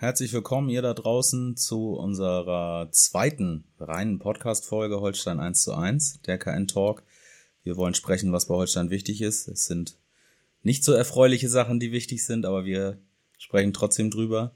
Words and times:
Herzlich 0.00 0.32
willkommen 0.32 0.68
ihr 0.68 0.80
da 0.80 0.94
draußen 0.94 1.56
zu 1.56 1.94
unserer 1.94 2.88
zweiten 2.92 3.64
reinen 3.80 4.20
Podcast-Folge 4.20 5.00
Holstein 5.00 5.40
1 5.40 5.64
zu 5.64 5.74
1, 5.74 6.20
der 6.24 6.38
KN 6.38 6.68
Talk. 6.68 7.02
Wir 7.64 7.76
wollen 7.76 7.94
sprechen, 7.94 8.32
was 8.32 8.46
bei 8.46 8.54
Holstein 8.54 8.90
wichtig 8.90 9.22
ist. 9.22 9.48
Es 9.48 9.66
sind 9.66 9.96
nicht 10.62 10.84
so 10.84 10.92
erfreuliche 10.92 11.48
Sachen, 11.48 11.80
die 11.80 11.90
wichtig 11.90 12.24
sind, 12.24 12.46
aber 12.46 12.64
wir 12.64 12.98
sprechen 13.38 13.72
trotzdem 13.72 14.08
drüber. 14.08 14.54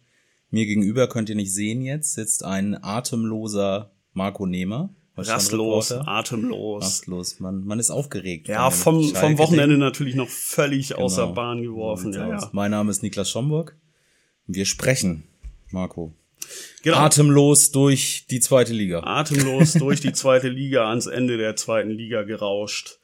Mir 0.51 0.65
gegenüber 0.65 1.09
könnt 1.09 1.29
ihr 1.29 1.35
nicht 1.35 1.53
sehen 1.53 1.83
jetzt, 1.83 2.15
sitzt 2.15 2.45
ein 2.45 2.79
atemloser 2.81 3.91
Marco 4.13 4.47
Nehmer. 4.47 4.95
Rastlos, 5.17 5.91
atemlos. 5.91 6.85
Rastlos, 6.85 7.41
man, 7.41 7.65
man 7.65 7.81
ist 7.81 7.91
aufgeregt. 7.91 8.47
Ja, 8.47 8.71
vom, 8.71 9.03
vom 9.13 9.39
Wochenende 9.39 9.77
natürlich 9.77 10.15
noch 10.15 10.29
völlig 10.29 10.91
genau. 10.91 11.01
außer 11.01 11.27
Bahn 11.27 11.63
geworfen. 11.63 12.13
Ja, 12.13 12.29
ja. 12.29 12.51
Mein 12.53 12.71
Name 12.71 12.93
ist 12.93 13.03
Niklas 13.03 13.29
Schomburg. 13.29 13.77
Wir 14.47 14.67
sprechen 14.67 15.25
Marco. 15.73 16.15
Genau. 16.83 16.97
Atemlos 16.99 17.71
durch 17.71 18.27
die 18.31 18.41
zweite 18.41 18.73
Liga. 18.73 19.01
Atemlos 19.05 19.73
durch 19.75 20.01
die 20.01 20.13
zweite 20.13 20.49
Liga 20.49 20.89
ans 20.89 21.07
Ende 21.07 21.37
der 21.37 21.57
zweiten 21.57 21.91
Liga 21.91 22.23
gerauscht. 22.23 22.99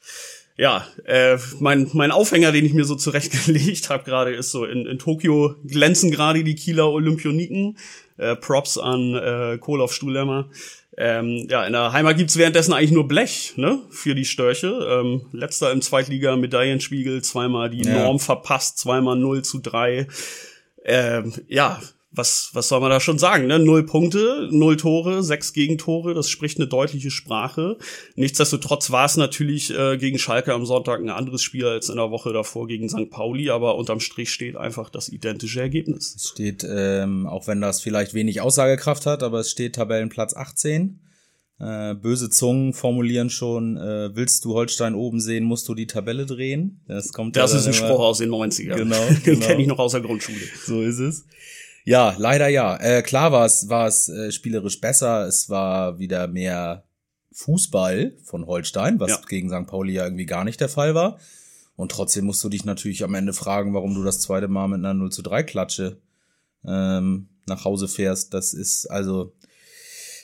Ja, 0.57 0.85
äh, 1.05 1.37
mein, 1.59 1.89
mein 1.93 2.11
Aufhänger, 2.11 2.51
den 2.51 2.65
ich 2.65 2.73
mir 2.73 2.83
so 2.83 2.95
zurechtgelegt 2.95 3.89
habe 3.89 4.03
gerade, 4.03 4.35
ist 4.35 4.51
so, 4.51 4.65
in, 4.65 4.85
in 4.85 4.99
Tokio 4.99 5.55
glänzen 5.63 6.11
gerade 6.11 6.43
die 6.43 6.55
Kieler 6.55 6.89
Olympioniken. 6.89 7.77
Äh, 8.17 8.35
Props 8.35 8.77
an 8.77 9.15
äh, 9.15 9.57
Kolof 9.57 9.93
Stuhlemmer. 9.93 10.49
Ähm, 10.97 11.47
ja, 11.49 11.65
in 11.65 11.71
der 11.71 11.93
Heimat 11.93 12.17
gibt's 12.17 12.35
währenddessen 12.35 12.73
eigentlich 12.73 12.91
nur 12.91 13.07
Blech, 13.07 13.53
ne, 13.55 13.81
für 13.89 14.15
die 14.15 14.25
Störche. 14.25 14.67
Ähm, 14.67 15.27
letzter 15.31 15.71
im 15.71 15.81
Zweitliga-Medaillenspiegel, 15.81 17.21
zweimal 17.21 17.69
die 17.69 17.83
ja. 17.83 17.93
Norm 17.93 18.19
verpasst, 18.19 18.79
zweimal 18.79 19.15
0 19.15 19.43
zu 19.43 19.59
3. 19.59 20.07
Ähm, 20.83 21.33
ja, 21.47 21.79
was, 22.11 22.49
was 22.53 22.67
soll 22.67 22.79
man 22.79 22.89
da 22.89 22.99
schon 22.99 23.19
sagen? 23.19 23.45
Ne? 23.45 23.59
Null 23.59 23.85
Punkte, 23.85 24.49
null 24.51 24.77
Tore, 24.77 25.21
sechs 25.21 25.53
Gegentore, 25.53 26.15
das 26.15 26.29
spricht 26.29 26.57
eine 26.57 26.67
deutliche 26.67 27.11
Sprache. 27.11 27.77
Nichtsdestotrotz 28.15 28.89
war 28.89 29.05
es 29.05 29.15
natürlich 29.15 29.71
äh, 29.77 29.97
gegen 29.97 30.17
Schalke 30.17 30.53
am 30.53 30.65
Sonntag 30.65 30.99
ein 31.01 31.09
anderes 31.09 31.43
Spiel 31.43 31.67
als 31.67 31.89
in 31.89 31.97
der 31.97 32.09
Woche 32.09 32.33
davor 32.33 32.67
gegen 32.67 32.89
St. 32.89 33.11
Pauli, 33.11 33.51
aber 33.51 33.75
unterm 33.75 33.99
Strich 33.99 34.31
steht 34.31 34.55
einfach 34.55 34.89
das 34.89 35.09
identische 35.09 35.61
Ergebnis. 35.61 36.15
Es 36.15 36.29
steht, 36.29 36.65
ähm, 36.67 37.27
auch 37.27 37.47
wenn 37.47 37.61
das 37.61 37.81
vielleicht 37.81 38.15
wenig 38.15 38.41
Aussagekraft 38.41 39.05
hat, 39.05 39.21
aber 39.21 39.41
es 39.41 39.51
steht 39.51 39.75
Tabellenplatz 39.75 40.35
18. 40.35 41.01
Äh, 41.59 41.93
böse 41.93 42.29
Zungen 42.29 42.73
formulieren 42.73 43.29
schon, 43.29 43.75
äh, 43.77 44.15
willst 44.15 44.45
du 44.45 44.53
Holstein 44.53 44.95
oben 44.95 45.19
sehen, 45.19 45.43
musst 45.43 45.67
du 45.67 45.75
die 45.75 45.87
Tabelle 45.87 46.25
drehen. 46.25 46.81
Das 46.87 47.11
kommt 47.11 47.35
Das 47.35 47.53
ist 47.53 47.67
ein 47.67 47.73
Spruch 47.73 47.99
aus 47.99 48.19
den 48.19 48.29
90ern. 48.29 48.75
Genau. 48.75 49.05
Den 49.07 49.23
genau. 49.23 49.45
kenne 49.45 49.61
ich 49.61 49.67
noch 49.67 49.77
aus 49.77 49.91
der 49.91 50.01
Grundschule. 50.01 50.39
So 50.65 50.81
ist 50.81 50.99
es. 50.99 51.25
Ja, 51.89 52.13
leider 52.19 52.47
ja. 52.49 52.77
Äh, 52.77 53.01
klar 53.01 53.31
war 53.31 53.47
es 53.47 53.67
war 53.67 53.87
es 53.87 54.09
äh, 54.09 54.31
spielerisch 54.31 54.79
besser. 54.79 55.25
Es 55.25 55.49
war 55.49 55.97
wieder 55.97 56.27
mehr 56.27 56.83
Fußball 57.31 58.15
von 58.23 58.45
Holstein, 58.45 58.99
was 58.99 59.09
ja. 59.09 59.21
gegen 59.27 59.49
St. 59.49 59.65
Pauli 59.65 59.93
ja 59.93 60.03
irgendwie 60.03 60.27
gar 60.27 60.43
nicht 60.43 60.61
der 60.61 60.69
Fall 60.69 60.93
war. 60.93 61.17
Und 61.75 61.91
trotzdem 61.91 62.25
musst 62.25 62.43
du 62.43 62.49
dich 62.49 62.63
natürlich 62.63 63.03
am 63.03 63.15
Ende 63.15 63.33
fragen, 63.33 63.73
warum 63.73 63.95
du 63.95 64.03
das 64.03 64.19
zweite 64.19 64.47
Mal 64.47 64.67
mit 64.67 64.77
einer 64.77 64.93
0 64.93 65.11
zu 65.11 65.23
3 65.23 65.41
Klatsche 65.41 65.97
ähm, 66.63 67.29
nach 67.47 67.65
Hause 67.65 67.87
fährst. 67.87 68.35
Das 68.35 68.53
ist 68.53 68.85
also, 68.85 69.33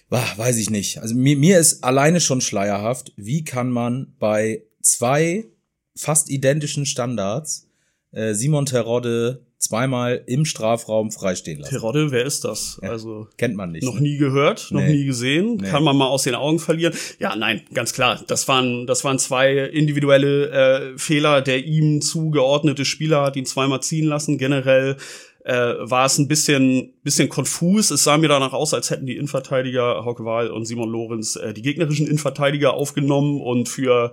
wah, 0.09 0.37
weiß 0.37 0.57
ich 0.57 0.69
nicht. 0.69 0.99
Also 0.99 1.15
mir, 1.15 1.35
mir 1.35 1.57
ist 1.57 1.83
alleine 1.83 2.21
schon 2.21 2.41
schleierhaft, 2.41 3.11
wie 3.15 3.43
kann 3.43 3.71
man 3.71 4.13
bei 4.19 4.61
zwei 4.83 5.47
fast 5.95 6.29
identischen 6.29 6.85
Standards 6.85 7.65
äh, 8.11 8.35
Simon 8.35 8.67
Terodde 8.67 9.47
zweimal 9.65 10.23
im 10.27 10.45
Strafraum 10.45 11.11
freistehen 11.11 11.59
lassen. 11.59 11.71
Terodde, 11.71 12.11
wer 12.11 12.23
ist 12.25 12.45
das? 12.45 12.79
Ja, 12.81 12.91
also 12.91 13.27
kennt 13.37 13.55
man 13.55 13.71
nicht. 13.71 13.83
Noch 13.83 13.95
ne? 13.95 14.01
nie 14.01 14.17
gehört, 14.17 14.71
noch 14.71 14.81
nee. 14.81 14.93
nie 14.93 15.05
gesehen, 15.05 15.57
nee. 15.57 15.69
kann 15.69 15.83
man 15.83 15.97
mal 15.97 16.07
aus 16.07 16.23
den 16.23 16.35
Augen 16.35 16.59
verlieren. 16.59 16.93
Ja, 17.19 17.35
nein, 17.35 17.61
ganz 17.73 17.93
klar. 17.93 18.23
Das 18.27 18.47
waren 18.47 18.85
das 18.87 19.03
waren 19.03 19.19
zwei 19.19 19.55
individuelle 19.57 20.49
äh, 20.49 20.97
Fehler. 20.97 21.41
Der 21.41 21.65
ihm 21.65 22.01
zugeordnete 22.01 22.85
Spieler 22.85 23.23
hat 23.23 23.35
ihn 23.35 23.45
zweimal 23.45 23.81
ziehen 23.81 24.05
lassen. 24.05 24.37
Generell 24.37 24.97
äh, 25.43 25.73
war 25.79 26.05
es 26.05 26.17
ein 26.17 26.27
bisschen 26.27 26.93
bisschen 27.03 27.29
konfus. 27.29 27.91
Es 27.91 28.03
sah 28.03 28.17
mir 28.17 28.27
danach 28.27 28.53
aus, 28.53 28.73
als 28.73 28.89
hätten 28.89 29.05
die 29.05 29.15
Innenverteidiger 29.15 30.05
Hauke 30.05 30.25
Wahl 30.25 30.49
und 30.49 30.65
Simon 30.65 30.89
Lorenz 30.89 31.35
äh, 31.35 31.53
die 31.53 31.61
gegnerischen 31.61 32.07
Innenverteidiger 32.07 32.73
aufgenommen 32.73 33.41
und 33.41 33.69
für 33.69 34.11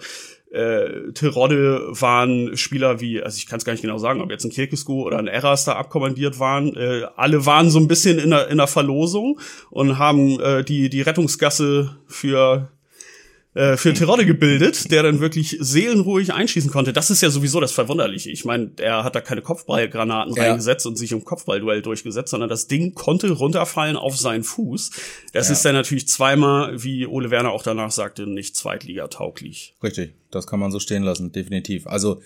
äh, 0.52 1.12
Terodde 1.12 1.80
waren 1.88 2.56
Spieler 2.56 3.00
wie, 3.00 3.22
also 3.22 3.36
ich 3.38 3.46
kann 3.46 3.58
es 3.58 3.64
gar 3.64 3.72
nicht 3.72 3.82
genau 3.82 3.98
sagen, 3.98 4.20
ob 4.20 4.30
jetzt 4.30 4.44
ein 4.44 4.50
Kirkesko 4.50 5.02
oder 5.02 5.18
ein 5.18 5.26
Eras 5.26 5.64
da 5.64 5.74
abkommandiert 5.74 6.38
waren. 6.38 6.76
Äh, 6.76 7.06
alle 7.16 7.46
waren 7.46 7.70
so 7.70 7.78
ein 7.78 7.88
bisschen 7.88 8.18
in 8.18 8.30
der, 8.30 8.48
in 8.48 8.58
der 8.58 8.66
Verlosung 8.66 9.40
und 9.70 9.98
haben 9.98 10.38
äh, 10.40 10.62
die, 10.62 10.90
die 10.90 11.00
Rettungsgasse 11.00 11.96
für 12.06 12.68
äh, 13.54 13.76
für 13.76 13.92
Terodde 13.92 14.24
gebildet, 14.24 14.90
der 14.90 15.02
dann 15.02 15.20
wirklich 15.20 15.58
seelenruhig 15.60 16.32
einschießen 16.32 16.70
konnte. 16.70 16.92
Das 16.92 17.10
ist 17.10 17.20
ja 17.20 17.28
sowieso 17.28 17.60
das 17.60 17.72
Verwunderliche. 17.72 18.30
Ich 18.30 18.44
meine, 18.46 18.70
er 18.78 19.04
hat 19.04 19.14
da 19.14 19.20
keine 19.20 19.42
Kopfballgranaten 19.42 20.34
ja. 20.34 20.44
reingesetzt 20.44 20.86
und 20.86 20.96
sich 20.96 21.12
im 21.12 21.24
Kopfballduell 21.24 21.82
durchgesetzt, 21.82 22.30
sondern 22.30 22.48
das 22.48 22.66
Ding 22.66 22.94
konnte 22.94 23.30
runterfallen 23.30 23.96
auf 23.96 24.16
seinen 24.16 24.42
Fuß. 24.42 24.90
Das 25.32 25.48
ja. 25.48 25.52
ist 25.52 25.64
dann 25.64 25.74
natürlich 25.74 26.08
zweimal, 26.08 26.82
wie 26.82 27.06
Ole 27.06 27.30
Werner 27.30 27.50
auch 27.50 27.62
danach 27.62 27.90
sagte, 27.90 28.26
nicht 28.26 28.56
zweitligatauglich. 28.56 29.76
Richtig, 29.82 30.14
das 30.30 30.46
kann 30.46 30.58
man 30.58 30.72
so 30.72 30.80
stehen 30.80 31.02
lassen, 31.02 31.32
definitiv. 31.32 31.86
Also 31.86 32.22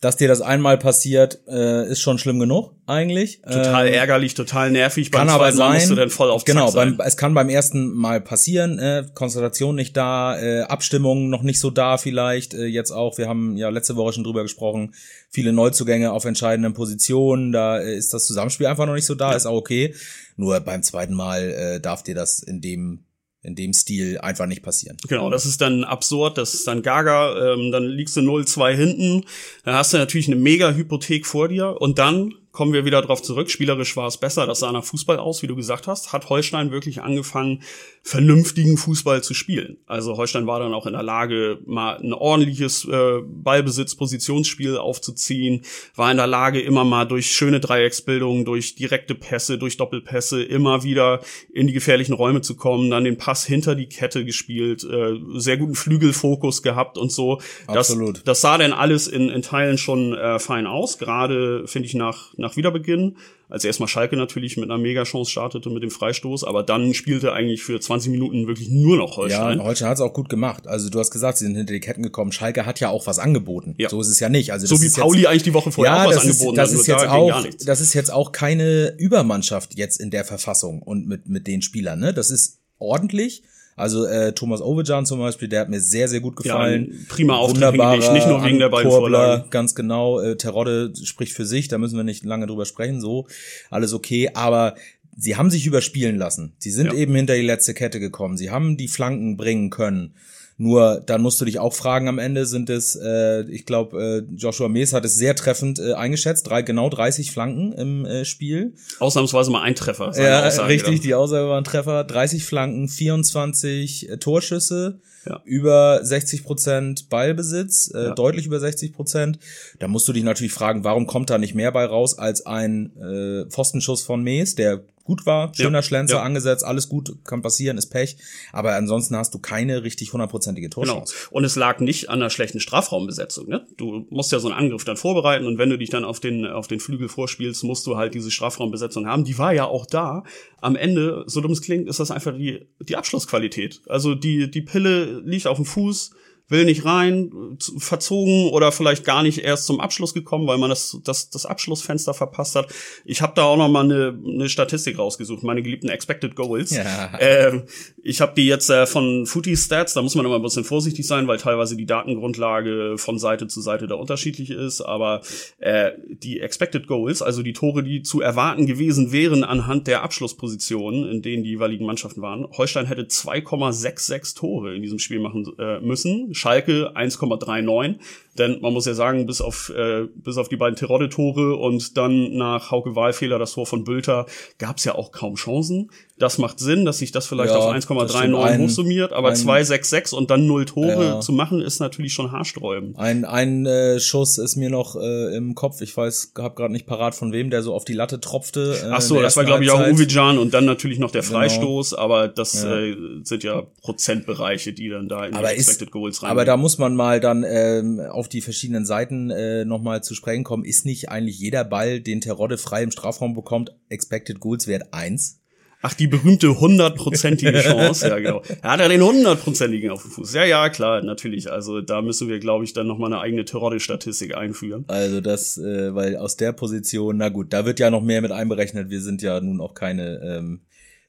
dass 0.00 0.16
dir 0.16 0.28
das 0.28 0.40
einmal 0.40 0.78
passiert, 0.78 1.40
äh, 1.48 1.88
ist 1.90 2.00
schon 2.00 2.18
schlimm 2.18 2.38
genug 2.38 2.72
eigentlich. 2.86 3.42
Total 3.42 3.88
ähm, 3.88 3.94
ärgerlich, 3.94 4.34
total 4.34 4.70
nervig. 4.70 5.10
Beim 5.10 5.26
kann 5.26 5.28
aber 5.28 5.50
sein, 5.50 5.74
musst 5.74 5.90
du 5.90 5.96
dann 5.96 6.10
voll 6.10 6.30
auf 6.30 6.44
Genau, 6.44 6.70
beim, 6.70 7.00
es 7.04 7.16
kann 7.16 7.34
beim 7.34 7.48
ersten 7.48 7.92
Mal 7.94 8.20
passieren. 8.20 8.78
Äh, 8.78 9.06
Konzentration 9.14 9.74
nicht 9.74 9.96
da, 9.96 10.40
äh, 10.40 10.62
Abstimmung 10.62 11.30
noch 11.30 11.42
nicht 11.42 11.58
so 11.58 11.70
da 11.70 11.98
vielleicht. 11.98 12.54
Äh, 12.54 12.66
jetzt 12.66 12.92
auch, 12.92 13.18
wir 13.18 13.28
haben 13.28 13.56
ja 13.56 13.70
letzte 13.70 13.96
Woche 13.96 14.12
schon 14.12 14.24
drüber 14.24 14.42
gesprochen, 14.42 14.94
viele 15.30 15.52
Neuzugänge 15.52 16.12
auf 16.12 16.24
entscheidenden 16.24 16.74
Positionen. 16.74 17.50
Da 17.50 17.80
äh, 17.80 17.96
ist 17.96 18.14
das 18.14 18.24
Zusammenspiel 18.24 18.68
einfach 18.68 18.86
noch 18.86 18.94
nicht 18.94 19.06
so 19.06 19.16
da, 19.16 19.30
ja. 19.30 19.36
ist 19.36 19.46
auch 19.46 19.56
okay. 19.56 19.96
Nur 20.36 20.60
beim 20.60 20.84
zweiten 20.84 21.14
Mal 21.14 21.50
äh, 21.50 21.80
darf 21.80 22.04
dir 22.04 22.14
das 22.14 22.40
in 22.40 22.60
dem 22.60 23.07
in 23.42 23.54
dem 23.54 23.72
Stil 23.72 24.18
einfach 24.18 24.46
nicht 24.46 24.62
passieren. 24.62 24.96
Genau, 25.08 25.30
das 25.30 25.46
ist 25.46 25.60
dann 25.60 25.84
absurd, 25.84 26.38
das 26.38 26.54
ist 26.54 26.66
dann 26.66 26.82
gaga, 26.82 27.54
ähm, 27.54 27.70
dann 27.70 27.84
liegst 27.84 28.16
du 28.16 28.20
0-2 28.20 28.74
hinten, 28.74 29.24
dann 29.64 29.74
hast 29.74 29.92
du 29.92 29.98
natürlich 29.98 30.26
eine 30.26 30.36
mega 30.36 30.72
Hypothek 30.72 31.26
vor 31.26 31.48
dir 31.48 31.80
und 31.80 31.98
dann 31.98 32.34
kommen 32.52 32.72
wir 32.72 32.84
wieder 32.84 33.02
drauf 33.02 33.22
zurück. 33.22 33.50
Spielerisch 33.50 33.96
war 33.96 34.06
es 34.06 34.16
besser, 34.16 34.46
das 34.46 34.60
sah 34.60 34.72
nach 34.72 34.84
Fußball 34.84 35.18
aus, 35.18 35.42
wie 35.42 35.46
du 35.46 35.56
gesagt 35.56 35.86
hast. 35.86 36.12
Hat 36.12 36.28
Holstein 36.28 36.70
wirklich 36.70 37.02
angefangen, 37.02 37.62
vernünftigen 38.02 38.76
Fußball 38.76 39.22
zu 39.22 39.34
spielen. 39.34 39.76
Also 39.86 40.16
Holstein 40.16 40.46
war 40.46 40.58
dann 40.60 40.74
auch 40.74 40.86
in 40.86 40.94
der 40.94 41.02
Lage, 41.02 41.58
mal 41.66 41.98
ein 41.98 42.12
ordentliches 42.12 42.84
äh, 42.86 43.20
Ballbesitz-Positionsspiel 43.22 44.76
aufzuziehen, 44.76 45.62
war 45.94 46.10
in 46.10 46.16
der 46.16 46.26
Lage, 46.26 46.60
immer 46.60 46.84
mal 46.84 47.04
durch 47.04 47.30
schöne 47.30 47.60
Dreiecksbildungen, 47.60 48.44
durch 48.44 48.74
direkte 48.74 49.14
Pässe, 49.14 49.58
durch 49.58 49.76
Doppelpässe 49.76 50.42
immer 50.42 50.82
wieder 50.82 51.20
in 51.52 51.66
die 51.66 51.72
gefährlichen 51.72 52.14
Räume 52.14 52.40
zu 52.40 52.56
kommen, 52.56 52.90
dann 52.90 53.04
den 53.04 53.18
Pass 53.18 53.44
hinter 53.44 53.74
die 53.74 53.88
Kette 53.88 54.24
gespielt, 54.24 54.84
äh, 54.84 55.16
sehr 55.34 55.58
guten 55.58 55.74
Flügelfokus 55.74 56.62
gehabt 56.62 56.98
und 56.98 57.12
so. 57.12 57.40
Absolut. 57.66 58.16
Das, 58.18 58.24
das 58.24 58.40
sah 58.40 58.58
denn 58.58 58.72
alles 58.72 59.06
in, 59.06 59.28
in 59.28 59.42
Teilen 59.42 59.78
schon 59.78 60.14
äh, 60.14 60.38
fein 60.38 60.66
aus. 60.66 60.98
Gerade 60.98 61.66
finde 61.66 61.86
ich 61.86 61.94
nach, 61.94 62.32
nach 62.36 62.47
nach 62.48 62.56
Wiederbeginn, 62.56 63.16
als 63.48 63.64
erstmal 63.64 63.88
Schalke 63.88 64.16
natürlich 64.16 64.56
mit 64.56 64.70
einer 64.70 64.78
Mega-Chance 64.78 65.30
startete 65.30 65.70
mit 65.70 65.82
dem 65.82 65.90
Freistoß, 65.90 66.44
aber 66.44 66.62
dann 66.62 66.94
spielte 66.94 67.32
eigentlich 67.32 67.62
für 67.62 67.78
20 67.78 68.10
Minuten 68.10 68.46
wirklich 68.46 68.70
nur 68.70 68.96
noch 68.96 69.16
Holstein. 69.16 69.58
Ja, 69.58 69.64
Holstein 69.64 69.88
hat 69.88 69.96
es 69.96 70.00
auch 70.00 70.12
gut 70.12 70.28
gemacht. 70.28 70.66
Also 70.66 70.90
du 70.90 70.98
hast 70.98 71.10
gesagt, 71.10 71.38
sie 71.38 71.44
sind 71.44 71.56
hinter 71.56 71.72
die 71.72 71.80
Ketten 71.80 72.02
gekommen. 72.02 72.32
Schalke 72.32 72.66
hat 72.66 72.80
ja 72.80 72.88
auch 72.88 73.06
was 73.06 73.18
angeboten. 73.18 73.74
Ja. 73.78 73.88
So 73.88 74.00
ist 74.00 74.08
es 74.08 74.20
ja 74.20 74.28
nicht. 74.28 74.52
Also 74.52 74.66
so 74.66 74.82
wie 74.82 74.90
Pauli 74.90 75.20
jetzt, 75.20 75.28
eigentlich 75.28 75.42
die 75.44 75.54
Woche 75.54 75.70
vorher 75.70 75.94
ja, 75.94 76.02
auch 76.02 76.08
was 76.08 76.16
das 76.16 76.24
angeboten 76.24 76.58
ist, 76.58 76.58
das 76.58 76.72
hat. 76.72 76.80
Ist 76.80 76.86
jetzt 76.86 77.08
auch, 77.08 77.66
das 77.66 77.80
ist 77.80 77.94
jetzt 77.94 78.12
auch 78.12 78.32
keine 78.32 78.94
Übermannschaft 78.98 79.76
jetzt 79.76 80.00
in 80.00 80.10
der 80.10 80.24
Verfassung 80.24 80.82
und 80.82 81.06
mit, 81.06 81.28
mit 81.28 81.46
den 81.46 81.62
Spielern. 81.62 82.00
Ne? 82.00 82.14
Das 82.14 82.30
ist 82.30 82.58
ordentlich 82.78 83.42
also 83.78 84.04
äh, 84.04 84.32
Thomas 84.32 84.60
Ovejan 84.60 85.06
zum 85.06 85.20
Beispiel, 85.20 85.48
der 85.48 85.60
hat 85.60 85.68
mir 85.68 85.80
sehr, 85.80 86.08
sehr 86.08 86.20
gut 86.20 86.36
gefallen. 86.36 86.88
Ja, 86.90 86.98
prima 87.08 87.36
Auftritt, 87.36 87.72
nicht 88.12 88.26
nur 88.26 88.44
wegen 88.44 88.58
der 88.58 88.68
beiden 88.68 88.90
Kurbler, 88.90 89.18
Vorlagen. 89.18 89.50
Ganz 89.50 89.74
genau. 89.74 90.20
Äh, 90.20 90.36
Terodde 90.36 90.92
spricht 91.02 91.32
für 91.32 91.46
sich, 91.46 91.68
da 91.68 91.78
müssen 91.78 91.96
wir 91.96 92.04
nicht 92.04 92.24
lange 92.24 92.46
drüber 92.46 92.64
sprechen. 92.64 93.00
So, 93.00 93.26
alles 93.70 93.94
okay. 93.94 94.30
Aber 94.34 94.74
sie 95.16 95.36
haben 95.36 95.50
sich 95.50 95.66
überspielen 95.66 96.16
lassen. 96.16 96.54
Sie 96.58 96.70
sind 96.70 96.88
ja. 96.88 96.94
eben 96.94 97.14
hinter 97.14 97.34
die 97.34 97.42
letzte 97.42 97.74
Kette 97.74 98.00
gekommen. 98.00 98.36
Sie 98.36 98.50
haben 98.50 98.76
die 98.76 98.88
Flanken 98.88 99.36
bringen 99.36 99.70
können. 99.70 100.14
Nur 100.60 101.00
dann 101.06 101.22
musst 101.22 101.40
du 101.40 101.44
dich 101.44 101.60
auch 101.60 101.72
fragen 101.72 102.08
am 102.08 102.18
Ende 102.18 102.44
sind 102.44 102.68
es, 102.68 102.96
äh, 102.96 103.42
ich 103.48 103.64
glaube, 103.64 104.26
äh, 104.28 104.34
Joshua 104.36 104.68
Mees 104.68 104.92
hat 104.92 105.04
es 105.04 105.14
sehr 105.14 105.36
treffend 105.36 105.78
äh, 105.78 105.92
eingeschätzt, 105.92 106.48
drei, 106.48 106.62
genau 106.62 106.90
30 106.90 107.30
Flanken 107.30 107.72
im 107.72 108.04
äh, 108.04 108.24
Spiel. 108.24 108.74
Ausnahmsweise 108.98 109.52
mal 109.52 109.62
ein 109.62 109.76
Treffer. 109.76 110.12
Ja, 110.20 110.44
Aussage 110.44 110.68
richtig, 110.68 110.96
dann. 110.96 111.02
die 111.02 111.14
Aussage 111.14 111.48
war 111.48 111.58
ein 111.58 111.64
Treffer. 111.64 112.02
30 112.02 112.44
Flanken, 112.44 112.88
24 112.88 114.10
äh, 114.10 114.16
Torschüsse, 114.16 114.98
ja. 115.28 115.40
über 115.44 116.00
60 116.02 116.44
Prozent 116.44 117.08
Ballbesitz, 117.08 117.92
äh, 117.94 118.04
ja. 118.04 118.14
deutlich 118.14 118.46
über 118.46 118.60
60 118.60 118.92
Prozent. 118.92 119.38
Da 119.78 119.88
musst 119.88 120.08
du 120.08 120.12
dich 120.12 120.24
natürlich 120.24 120.52
fragen, 120.52 120.84
warum 120.84 121.06
kommt 121.06 121.30
da 121.30 121.38
nicht 121.38 121.54
mehr 121.54 121.72
bei 121.72 121.84
raus 121.84 122.18
als 122.18 122.46
ein 122.46 122.96
äh, 122.96 123.50
Pfostenschuss 123.50 124.02
von 124.02 124.22
Mees, 124.22 124.54
der 124.54 124.82
gut 125.08 125.24
war, 125.24 125.54
schöner 125.54 125.78
ja, 125.78 125.82
Schlenzer 125.82 126.16
ja. 126.16 126.22
angesetzt, 126.22 126.64
alles 126.64 126.90
gut, 126.90 127.16
kann 127.24 127.40
passieren, 127.40 127.78
ist 127.78 127.86
Pech. 127.86 128.18
Aber 128.52 128.74
ansonsten 128.74 129.16
hast 129.16 129.32
du 129.32 129.38
keine 129.38 129.82
richtig 129.82 130.12
hundertprozentige 130.12 130.68
Torchance. 130.68 131.14
Genau. 131.14 131.36
Und 131.36 131.44
es 131.44 131.56
lag 131.56 131.80
nicht 131.80 132.10
an 132.10 132.20
einer 132.20 132.28
schlechten 132.28 132.60
Strafraumbesetzung. 132.60 133.48
Ne? 133.48 133.66
Du 133.78 134.06
musst 134.10 134.32
ja 134.32 134.38
so 134.38 134.48
einen 134.48 134.58
Angriff 134.58 134.84
dann 134.84 134.98
vorbereiten 134.98 135.46
und 135.46 135.56
wenn 135.56 135.70
du 135.70 135.78
dich 135.78 135.88
dann 135.88 136.04
auf 136.04 136.20
den, 136.20 136.46
auf 136.46 136.68
den 136.68 136.78
Flügel 136.78 137.08
vorspielst, 137.08 137.64
musst 137.64 137.86
du 137.86 137.96
halt 137.96 138.12
diese 138.12 138.30
Strafraumbesetzung 138.30 139.06
haben. 139.06 139.24
Die 139.24 139.38
war 139.38 139.54
ja 139.54 139.64
auch 139.64 139.86
da. 139.86 140.24
Am 140.60 140.76
Ende, 140.76 141.24
so 141.26 141.40
dumm 141.40 141.52
es 141.52 141.62
klingt, 141.62 141.88
ist 141.88 142.00
das 142.00 142.10
einfach 142.10 142.36
die, 142.36 142.66
die 142.80 142.96
Abschlussqualität. 142.96 143.80
Also 143.88 144.14
die, 144.14 144.50
die 144.50 144.62
Pille 144.62 145.17
liegt 145.24 145.46
auf 145.46 145.56
dem 145.56 145.64
Fuß, 145.64 146.10
will 146.48 146.64
nicht 146.64 146.84
rein, 146.84 147.30
verzogen 147.76 148.48
oder 148.50 148.72
vielleicht 148.72 149.04
gar 149.04 149.22
nicht 149.22 149.38
erst 149.38 149.66
zum 149.66 149.80
Abschluss 149.80 150.14
gekommen, 150.14 150.46
weil 150.46 150.58
man 150.58 150.70
das, 150.70 150.98
das, 151.04 151.28
das 151.28 151.44
Abschlussfenster 151.44 152.14
verpasst 152.14 152.56
hat. 152.56 152.68
Ich 153.04 153.20
habe 153.20 153.34
da 153.36 153.44
auch 153.44 153.56
noch 153.56 153.68
mal 153.68 153.84
eine, 153.84 154.18
eine 154.26 154.48
Statistik 154.48 154.98
rausgesucht, 154.98 155.42
meine 155.42 155.62
geliebten 155.62 155.88
Expected 155.88 156.34
Goals. 156.36 156.74
Ja. 156.74 157.18
Äh, 157.18 157.62
ich 158.02 158.20
habe 158.20 158.32
die 158.34 158.46
jetzt 158.46 158.70
äh, 158.70 158.86
von 158.86 159.26
Footy 159.26 159.56
Stats, 159.56 159.92
da 159.92 160.02
muss 160.02 160.14
man 160.14 160.24
immer 160.24 160.36
ein 160.36 160.42
bisschen 160.42 160.64
vorsichtig 160.64 161.06
sein, 161.06 161.28
weil 161.28 161.36
teilweise 161.36 161.76
die 161.76 161.86
Datengrundlage 161.86 162.96
von 162.96 163.18
Seite 163.18 163.46
zu 163.46 163.60
Seite 163.60 163.86
da 163.86 163.96
unterschiedlich 163.96 164.50
ist, 164.50 164.80
aber 164.80 165.20
äh, 165.58 165.92
die 166.08 166.40
Expected 166.40 166.86
Goals, 166.86 167.20
also 167.20 167.42
die 167.42 167.52
Tore, 167.52 167.82
die 167.82 168.02
zu 168.02 168.22
erwarten 168.22 168.66
gewesen 168.66 169.12
wären 169.12 169.44
anhand 169.44 169.86
der 169.86 170.02
Abschlusspositionen, 170.02 171.10
in 171.10 171.20
denen 171.20 171.42
die 171.42 171.50
jeweiligen 171.50 171.84
Mannschaften 171.84 172.22
waren. 172.22 172.46
Holstein 172.56 172.86
hätte 172.86 173.02
2,66 173.02 174.36
Tore 174.36 174.74
in 174.74 174.82
diesem 174.82 174.98
Spiel 174.98 175.20
machen 175.20 175.46
äh, 175.58 175.80
müssen 175.80 176.34
Schalke 176.38 176.92
1,39. 176.94 177.98
Denn 178.38 178.60
man 178.60 178.72
muss 178.72 178.86
ja 178.86 178.94
sagen, 178.94 179.26
bis 179.26 179.40
auf, 179.40 179.72
äh, 179.76 180.06
bis 180.14 180.36
auf 180.36 180.48
die 180.48 180.56
beiden 180.56 180.76
Terodde-Tore 180.76 181.56
und 181.56 181.96
dann 181.96 182.36
nach 182.36 182.70
Hauke 182.70 182.94
Wahlfehler 182.94 183.38
das 183.38 183.52
Tor 183.52 183.66
von 183.66 183.84
Bülter 183.84 184.26
gab 184.58 184.78
es 184.78 184.84
ja 184.84 184.94
auch 184.94 185.12
kaum 185.12 185.34
Chancen. 185.34 185.90
Das 186.18 186.38
macht 186.38 186.58
Sinn, 186.58 186.84
dass 186.84 186.98
sich 186.98 187.12
das 187.12 187.26
vielleicht 187.26 187.52
ja, 187.52 187.58
auf 187.58 187.72
1,39 187.72 188.58
hochsummiert, 188.58 189.12
aber 189.12 189.30
2,66 189.30 190.14
und 190.14 190.30
dann 190.30 190.46
null 190.46 190.64
Tore 190.64 191.04
ja. 191.04 191.20
zu 191.20 191.32
machen, 191.32 191.60
ist 191.60 191.78
natürlich 191.78 192.12
schon 192.12 192.32
haarsträubend. 192.32 192.98
Ein, 192.98 193.24
ein 193.24 193.66
äh, 193.66 194.00
Schuss 194.00 194.38
ist 194.38 194.56
mir 194.56 194.68
noch 194.68 194.96
äh, 194.96 195.36
im 195.36 195.54
Kopf, 195.54 195.80
ich 195.80 195.96
weiß, 195.96 196.32
hab 196.36 196.56
gerade 196.56 196.72
nicht 196.72 196.86
parat 196.86 197.14
von 197.14 197.32
wem, 197.32 197.50
der 197.50 197.62
so 197.62 197.72
auf 197.72 197.84
die 197.84 197.92
Latte 197.92 198.20
tropfte. 198.20 198.76
Äh, 198.82 198.90
Ach 198.90 199.00
so, 199.00 199.20
das 199.20 199.36
war 199.36 199.44
glaube 199.44 199.64
ich 199.64 199.70
auch 199.70 199.86
Uwejan 199.86 200.38
und 200.38 200.54
dann 200.54 200.64
natürlich 200.64 200.98
noch 200.98 201.10
der 201.10 201.22
genau. 201.22 201.34
Freistoß, 201.34 201.90
genau. 201.90 202.02
aber 202.02 202.28
das 202.28 202.64
ja. 202.64 202.78
Äh, 202.78 202.96
sind 203.22 203.44
ja 203.44 203.62
Prozentbereiche, 203.82 204.72
die 204.72 204.88
dann 204.88 205.08
da 205.08 205.26
in 205.26 205.34
aber 205.34 205.48
die 205.48 205.54
Expected 205.54 205.88
ist, 205.88 205.92
Goals 205.92 206.22
rein. 206.22 206.30
Aber 206.30 206.44
da 206.44 206.56
muss 206.56 206.78
man 206.78 206.96
mal 206.96 207.20
dann 207.20 207.44
ähm, 207.46 208.00
auf 208.00 208.27
die 208.28 208.40
verschiedenen 208.40 208.84
Seiten 208.84 209.30
äh, 209.30 209.64
nochmal 209.64 210.02
zu 210.02 210.14
sprechen 210.14 210.44
kommen. 210.44 210.64
Ist 210.64 210.86
nicht 210.86 211.08
eigentlich 211.08 211.38
jeder 211.38 211.64
Ball, 211.64 212.00
den 212.00 212.20
Terodde 212.20 212.58
frei 212.58 212.82
im 212.82 212.90
Strafraum 212.90 213.34
bekommt, 213.34 213.74
Expected 213.88 214.40
Goals 214.40 214.66
Wert 214.66 214.92
1? 214.92 215.40
Ach, 215.80 215.94
die 215.94 216.08
berühmte 216.08 216.58
hundertprozentige 216.58 217.60
Chance, 217.60 218.08
ja 218.08 218.18
genau. 218.18 218.42
Er 218.62 218.72
hat 218.72 218.80
ja 218.80 218.88
den 218.88 219.00
hundertprozentigen 219.00 219.90
auf 219.90 220.02
dem 220.02 220.10
Fuß. 220.10 220.34
Ja, 220.34 220.44
ja, 220.44 220.68
klar, 220.70 221.02
natürlich. 221.02 221.52
Also 221.52 221.80
da 221.80 222.02
müssen 222.02 222.28
wir, 222.28 222.40
glaube 222.40 222.64
ich, 222.64 222.72
dann 222.72 222.88
nochmal 222.88 223.12
eine 223.12 223.22
eigene 223.22 223.44
Terodde-Statistik 223.44 224.36
einführen. 224.36 224.84
Also 224.88 225.20
das, 225.20 225.56
äh, 225.56 225.94
weil 225.94 226.16
aus 226.16 226.36
der 226.36 226.52
Position, 226.52 227.18
na 227.18 227.28
gut, 227.28 227.52
da 227.52 227.64
wird 227.64 227.78
ja 227.78 227.90
noch 227.90 228.02
mehr 228.02 228.20
mit 228.22 228.32
einberechnet. 228.32 228.90
Wir 228.90 229.00
sind 229.00 229.22
ja 229.22 229.40
nun 229.40 229.60
auch 229.60 229.74
keine 229.74 230.20
ähm, 230.24 230.62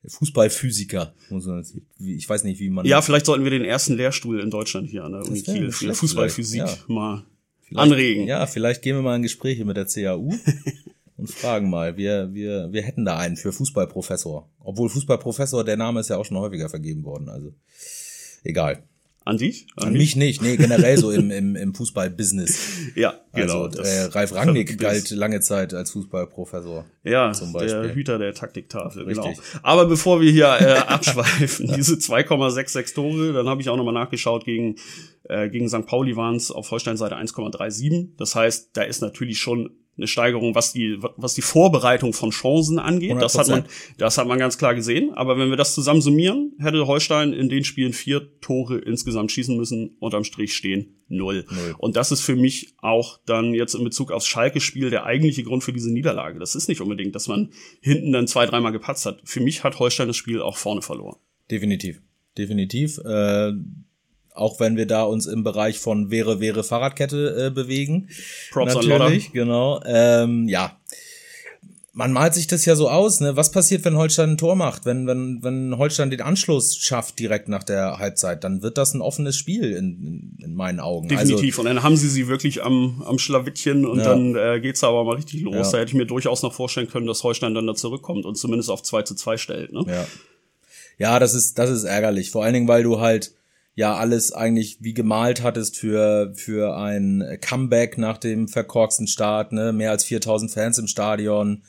Fußballphysiker. 0.06 1.14
Ich 2.00 2.30
weiß 2.30 2.44
nicht, 2.46 2.60
wie 2.60 2.70
man. 2.70 2.86
Ja, 2.86 3.02
vielleicht 3.02 3.26
sollten 3.26 3.44
wir 3.44 3.52
den 3.52 3.66
ersten 3.66 3.96
Lehrstuhl 3.96 4.40
in 4.40 4.50
Deutschland 4.50 4.90
hier 4.90 5.04
an 5.04 5.12
der 5.12 5.26
Uni 5.26 5.42
Kiel 5.42 5.72
für 5.72 5.94
Fußballphysik 5.94 6.60
ja. 6.60 6.78
mal 6.88 7.26
vielleicht, 7.62 7.84
anregen. 7.84 8.28
Ja, 8.28 8.46
vielleicht 8.48 8.82
gehen 8.82 8.96
wir 8.96 9.02
mal 9.02 9.18
in 9.18 9.24
Gespräche 9.24 9.66
mit 9.66 9.78
der 9.78 9.86
CAU. 9.86 10.34
und 11.20 11.30
fragen 11.30 11.70
mal. 11.70 11.98
Wir, 11.98 12.34
wir, 12.34 12.72
wir 12.72 12.82
hätten 12.82 13.06
da 13.06 13.18
einen 13.18 13.36
für 13.36 13.52
Fußballprofessor. 13.52 14.50
Obwohl 14.60 14.90
Fußballprofessor, 14.90 15.66
der 15.66 15.78
Name 15.78 16.00
ist 16.00 16.10
ja 16.10 16.18
auch 16.18 16.26
schon 16.26 16.38
häufiger 16.38 16.70
vergeben 16.70 17.04
worden. 17.04 17.30
Also 17.30 17.54
egal. 18.44 18.84
An 19.26 19.38
dich? 19.38 19.68
An, 19.76 19.90
An 19.90 19.94
mich? 19.94 20.16
nicht, 20.16 20.42
nee, 20.42 20.58
generell 20.58 20.98
so 20.98 21.12
im, 21.12 21.30
im, 21.40 21.56
im 21.56 21.74
Fußballbusiness. 21.76 22.94
Ja, 22.96 23.20
genau. 23.34 23.66
Also 23.66 23.82
äh, 23.82 24.04
Ralf 24.06 24.34
Rangnick 24.34 24.80
galt 24.80 25.12
lange 25.12 25.40
Zeit 25.42 25.74
als 25.74 25.92
Fußballprofessor. 25.92 26.86
Ja, 27.04 27.32
zum 27.34 27.54
Beispiel. 27.54 27.84
der 27.84 27.96
Hüter 27.96 28.18
der 28.18 28.34
Taktiktafel, 28.34 29.06
genau. 29.06 29.28
Richtig. 29.28 29.46
genau. 29.52 29.64
Aber 29.64 29.86
bevor 29.86 30.22
wir 30.22 30.32
hier 30.32 30.48
äh, 30.60 30.78
abschweifen, 30.88 31.72
diese 31.76 31.96
2,66 31.96 32.96
Tore, 32.96 33.34
dann 33.34 33.48
habe 33.48 33.62
ich 33.62 33.70
auch 33.70 33.78
nochmal 33.78 33.94
nachgeschaut, 33.94 34.46
gegen, 34.46 34.76
äh, 35.24 35.50
gegen 35.50 35.70
St. 35.70 35.86
Pauli 35.86 36.16
waren 36.16 36.36
es 36.36 36.50
auf 36.50 36.72
Holstein-Seite 36.72 37.16
1,37. 37.16 38.10
Das 38.18 38.36
heißt, 38.36 38.72
da 38.74 38.84
ist 38.84 39.02
natürlich 39.02 39.40
schon 39.40 39.72
eine 40.00 40.08
Steigerung, 40.08 40.56
was 40.56 40.74
die, 40.74 40.98
was 41.18 41.34
die 41.34 41.42
Vorbereitung 41.42 42.14
von 42.14 42.32
Chancen 42.32 42.80
angeht. 42.80 43.12
100%. 43.12 43.20
Das 43.20 43.38
hat 43.38 43.48
man, 43.50 43.66
das 43.98 44.18
hat 44.18 44.28
man 44.28 44.40
ganz 44.40 44.58
klar 44.58 44.74
gesehen. 44.74 45.14
Aber 45.14 45.38
wenn 45.38 45.50
wir 45.50 45.58
das 45.58 45.76
zusammen 45.76 46.02
summieren, 46.02 46.54
hätte 46.60 46.88
Holstein 46.88 47.34
in 47.34 47.50
den 47.50 47.64
Spielen 47.64 47.94
vier 47.94 48.40
Tore 48.40 48.80
insgesamt 48.80 49.32
schießen 49.32 49.56
müssen. 49.56 49.98
Unterm 50.00 50.24
Strich 50.24 50.54
stehen 50.54 51.04
null. 51.10 51.46
null. 51.50 51.76
Und 51.78 51.96
das 51.96 52.12
ist 52.12 52.22
für 52.22 52.36
mich 52.36 52.74
auch 52.78 53.20
dann 53.26 53.54
jetzt 53.54 53.76
in 53.76 53.84
Bezug 53.84 54.12
aufs 54.12 54.28
Schalke-Spiel 54.28 54.90
der 54.90 55.06
eigentliche 55.06 55.44
Grund 55.44 55.64
für 55.64 55.74
diese 55.74 55.92
Niederlage. 55.92 56.40
Das 56.40 56.56
ist 56.56 56.70
nicht 56.70 56.82
unbedingt, 56.82 57.16
dass 57.16 57.28
man 57.28 57.52
hinten 57.82 58.12
dann 58.12 58.28
zwei, 58.28 58.46
dreimal 58.46 58.72
gepatzt 58.72 59.06
hat. 59.06 59.22
Für 59.26 59.42
mich 59.42 59.64
hat 59.64 59.80
Holstein 59.80 60.08
das 60.08 60.18
Spiel 60.18 60.42
auch 60.42 60.58
vorne 60.58 60.82
verloren. 60.82 61.18
Definitiv. 61.52 62.02
Definitiv. 62.38 63.00
Äh 63.00 63.52
auch 64.40 64.60
wenn 64.60 64.78
wir 64.78 64.88
da 64.88 65.04
uns 65.04 65.26
im 65.26 65.44
Bereich 65.44 65.80
von 65.80 66.10
wäre, 66.12 66.40
wäre 66.40 66.64
Fahrradkette 66.64 67.48
äh, 67.48 67.50
bewegen. 67.52 68.10
Props 68.52 68.74
Natürlich, 68.74 69.32
genau. 69.32 69.82
Ähm, 69.86 70.48
ja. 70.48 70.78
Man 71.92 72.14
malt 72.14 72.34
sich 72.34 72.48
das 72.48 72.64
ja 72.66 72.76
so 72.76 72.90
aus, 72.90 73.20
ne? 73.20 73.36
Was 73.36 73.52
passiert, 73.52 73.84
wenn 73.84 73.98
Holstein 73.98 74.32
ein 74.32 74.38
Tor 74.38 74.56
macht? 74.56 74.86
Wenn, 74.86 75.06
wenn, 75.06 75.44
wenn 75.44 75.78
Holstein 75.78 76.10
den 76.10 76.22
Anschluss 76.22 76.78
schafft 76.78 77.20
direkt 77.20 77.50
nach 77.50 77.64
der 77.64 77.98
Halbzeit, 77.98 78.44
dann 78.46 78.62
wird 78.62 78.78
das 78.78 78.94
ein 78.94 79.02
offenes 79.02 79.36
Spiel 79.36 79.74
in, 79.74 80.38
in, 80.38 80.46
in 80.46 80.54
meinen 80.54 80.80
Augen. 80.80 81.10
Definitiv. 81.10 81.58
Also, 81.58 81.68
und 81.68 81.76
dann 81.76 81.84
haben 81.84 81.98
sie 81.98 82.08
sie 82.08 82.28
wirklich 82.28 82.64
am, 82.64 83.04
am 83.06 83.20
Schlawittchen 83.20 83.86
und 83.86 84.00
ja. 84.00 84.06
dann 84.06 84.36
äh, 84.36 84.62
geht's 84.62 84.84
aber 84.84 85.04
mal 85.04 85.16
richtig 85.16 85.42
los. 85.42 85.56
Ja. 85.56 85.72
Da 85.72 85.78
hätte 85.80 85.90
ich 85.90 85.96
mir 85.96 86.06
durchaus 86.06 86.42
noch 86.42 86.54
vorstellen 86.54 86.88
können, 86.88 87.08
dass 87.08 87.24
Holstein 87.24 87.54
dann 87.54 87.68
da 87.68 87.76
zurückkommt 87.76 88.26
und 88.26 88.36
zumindest 88.36 88.70
auf 88.70 88.82
2 88.82 89.02
zu 89.02 89.16
2 89.16 89.38
stellt. 89.38 89.74
Ne? 89.74 89.84
Ja. 89.88 90.06
ja, 91.00 91.20
das 91.20 91.34
ist, 91.34 91.60
das 91.60 91.70
ist 91.70 91.84
ärgerlich. 91.84 92.32
Vor 92.32 92.46
allen 92.46 92.54
Dingen, 92.54 92.68
weil 92.70 92.84
du 92.84 93.02
halt 93.02 93.34
ja 93.80 93.96
alles 93.96 94.34
eigentlich 94.34 94.80
wie 94.82 94.94
gemalt 94.94 95.42
hattest 95.42 95.78
für, 95.78 96.34
für 96.36 96.76
ein 96.76 97.38
Comeback 97.40 97.98
nach 97.98 98.18
dem 98.18 98.50
verkorksten 98.50 99.08
Start, 99.08 99.54
ne? 99.54 99.72
Mehr 99.72 99.92
als 99.92 100.04
4000 100.04 100.52
Fans 100.52 100.78
im 100.80 100.88
Stadion. 100.88 101.64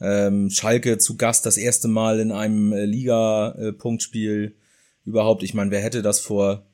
Ähm, 0.00 0.50
Schalke 0.50 0.98
zu 0.98 1.16
Gast 1.16 1.46
das 1.46 1.56
erste 1.56 1.86
Mal 1.86 2.18
in 2.18 2.32
einem 2.32 2.72
äh, 2.72 2.84
Liga-Punktspiel 2.84 4.56
überhaupt. 5.04 5.44
Ich 5.44 5.54
meine, 5.54 5.70
wer 5.70 5.80
hätte 5.80 6.02
das 6.02 6.18
vor 6.18 6.66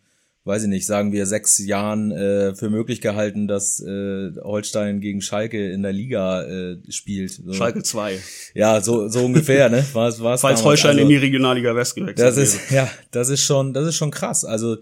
weiß 0.49 0.63
ich 0.63 0.69
nicht, 0.71 0.87
sagen 0.87 1.13
wir 1.13 1.27
sechs 1.27 1.59
Jahren 1.59 2.11
äh, 2.11 2.55
für 2.55 2.71
möglich 2.71 3.03
gehalten, 3.03 3.49
dass 3.49 3.81
äh, 3.81 4.33
Holstein 4.43 5.01
gegen 5.01 5.21
Schalke 5.21 5.71
in 5.71 5.83
der 5.83 5.93
Liga 5.93 6.43
äh, 6.43 6.79
spielt. 6.89 7.33
So. 7.33 7.53
Schalke 7.53 7.83
2. 7.83 8.19
Ja, 8.55 8.81
so, 8.81 9.09
so 9.09 9.27
ungefähr, 9.27 9.69
ne? 9.69 9.85
War's, 9.93 10.23
war's 10.23 10.41
Falls 10.41 10.61
damals. 10.61 10.65
Holstein 10.65 10.91
also, 10.93 11.03
in 11.03 11.09
die 11.11 11.17
Regionalliga 11.17 11.77
West 11.77 11.95
gewechselt 11.97 12.27
Das 12.27 12.39
ist, 12.39 12.71
wäre. 12.71 12.87
ja, 12.87 12.91
das 13.11 13.29
ist 13.29 13.43
schon, 13.43 13.75
das 13.75 13.87
ist 13.87 13.97
schon 13.97 14.11
krass. 14.11 14.47
Also, 14.47 14.79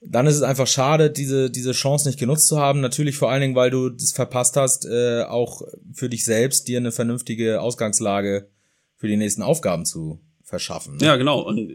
dann 0.00 0.28
ist 0.28 0.36
es 0.36 0.42
einfach 0.42 0.68
schade, 0.68 1.10
diese, 1.10 1.50
diese 1.50 1.72
Chance 1.72 2.08
nicht 2.08 2.20
genutzt 2.20 2.46
zu 2.46 2.60
haben. 2.60 2.80
Natürlich 2.80 3.16
vor 3.16 3.32
allen 3.32 3.40
Dingen, 3.40 3.56
weil 3.56 3.70
du 3.70 3.90
das 3.90 4.12
verpasst 4.12 4.56
hast, 4.56 4.86
äh, 4.86 5.22
auch 5.22 5.62
für 5.92 6.08
dich 6.08 6.24
selbst 6.24 6.68
dir 6.68 6.78
eine 6.78 6.92
vernünftige 6.92 7.60
Ausgangslage 7.60 8.48
für 8.96 9.08
die 9.08 9.16
nächsten 9.16 9.42
Aufgaben 9.42 9.86
zu 9.86 10.20
verschaffen. 10.54 10.98
Ne? 10.98 11.06
Ja, 11.06 11.16
genau. 11.16 11.40
Und 11.40 11.68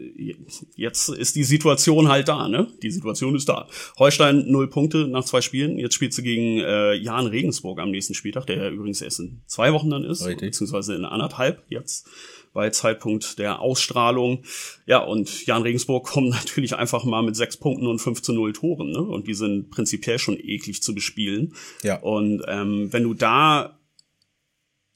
jetzt 0.74 1.10
ist 1.10 1.36
die 1.36 1.44
Situation 1.44 2.08
halt 2.08 2.28
da, 2.28 2.48
ne? 2.48 2.66
Die 2.82 2.90
Situation 2.90 3.34
ist 3.36 3.46
da. 3.46 3.68
Holstein 3.98 4.50
null 4.50 4.70
Punkte 4.70 5.06
nach 5.06 5.24
zwei 5.24 5.42
Spielen. 5.42 5.78
Jetzt 5.78 5.94
spielt 5.94 6.14
sie 6.14 6.22
gegen 6.22 6.60
äh, 6.60 6.94
Jan 6.94 7.26
Regensburg 7.26 7.78
am 7.78 7.90
nächsten 7.90 8.14
Spieltag, 8.14 8.46
der 8.46 8.56
ja 8.56 8.70
übrigens 8.70 9.02
erst 9.02 9.20
in 9.20 9.42
zwei 9.46 9.74
Wochen 9.74 9.90
dann 9.90 10.04
ist, 10.04 10.24
Richtig. 10.24 10.52
beziehungsweise 10.52 10.94
in 10.94 11.04
anderthalb 11.04 11.62
jetzt 11.68 12.08
bei 12.54 12.70
Zeitpunkt 12.70 13.38
der 13.38 13.60
Ausstrahlung. 13.60 14.44
Ja, 14.86 15.04
und 15.04 15.44
Jan 15.44 15.62
Regensburg 15.62 16.06
kommt 16.06 16.30
natürlich 16.30 16.74
einfach 16.74 17.04
mal 17.04 17.22
mit 17.22 17.36
sechs 17.36 17.58
Punkten 17.58 17.86
und 17.86 17.98
5 17.98 18.22
zu 18.22 18.32
0 18.32 18.54
Toren, 18.54 18.92
ne? 18.92 19.02
Und 19.02 19.28
die 19.28 19.34
sind 19.34 19.70
prinzipiell 19.70 20.18
schon 20.18 20.38
eklig 20.38 20.82
zu 20.82 20.94
bespielen. 20.94 21.52
Ja. 21.82 22.00
Und 22.00 22.42
ähm, 22.48 22.90
wenn 22.92 23.02
du 23.02 23.12
da 23.12 23.78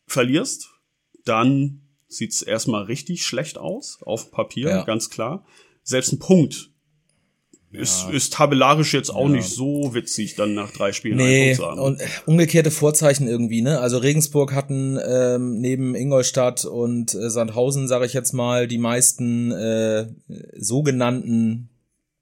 verlierst, 0.07 0.71
dann 1.27 1.84
sieht's 2.09 2.43
erstmal 2.43 2.85
richtig 2.85 3.25
schlecht 3.25 3.59
aus, 3.59 3.99
auf 4.03 4.31
Papier, 4.31 4.69
ja. 4.69 4.85
ganz 4.85 5.11
klar. 5.11 5.45
Selbst 5.83 6.13
ein 6.13 6.19
Punkt 6.19 6.71
ja. 7.75 7.81
ist, 7.81 8.09
ist 8.11 8.33
tabellarisch 8.33 8.95
jetzt 8.95 9.11
auch 9.11 9.29
ja. 9.29 9.37
nicht 9.37 9.49
so 9.49 9.95
witzig, 9.95 10.37
dann 10.37 10.55
nach 10.55 10.71
drei 10.71 10.93
Spielen 10.93 11.17
nee. 11.17 11.57
Und 11.59 12.01
umgekehrte 12.27 12.71
Vorzeichen 12.71 13.27
irgendwie, 13.27 13.63
ne? 13.63 13.81
Also 13.81 13.99
Regensburg 13.99 14.55
hatten 14.55 14.99
ähm, 15.05 15.61
neben 15.61 15.95
Ingolstadt 15.95 16.65
und 16.65 17.15
äh, 17.15 17.31
Sandhausen, 17.31 17.89
sage 17.89 18.07
ich 18.07 18.13
jetzt 18.13 18.33
mal, 18.33 18.69
die 18.69 18.79
meisten 18.79 19.53
äh, 19.53 20.07
sogenannten 20.57 21.71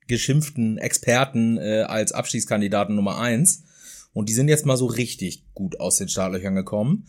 geschimpften 0.08 0.78
Experten 0.78 1.58
äh, 1.58 1.82
als 1.82 2.12
Abstiegskandidaten 2.12 2.94
Nummer 2.94 3.18
eins. 3.18 3.64
Und 4.12 4.28
die 4.28 4.34
sind 4.34 4.48
jetzt 4.48 4.66
mal 4.66 4.76
so 4.76 4.86
richtig 4.86 5.44
gut 5.54 5.80
aus 5.80 5.96
den 5.96 6.08
Startlöchern 6.08 6.54
gekommen. 6.54 7.06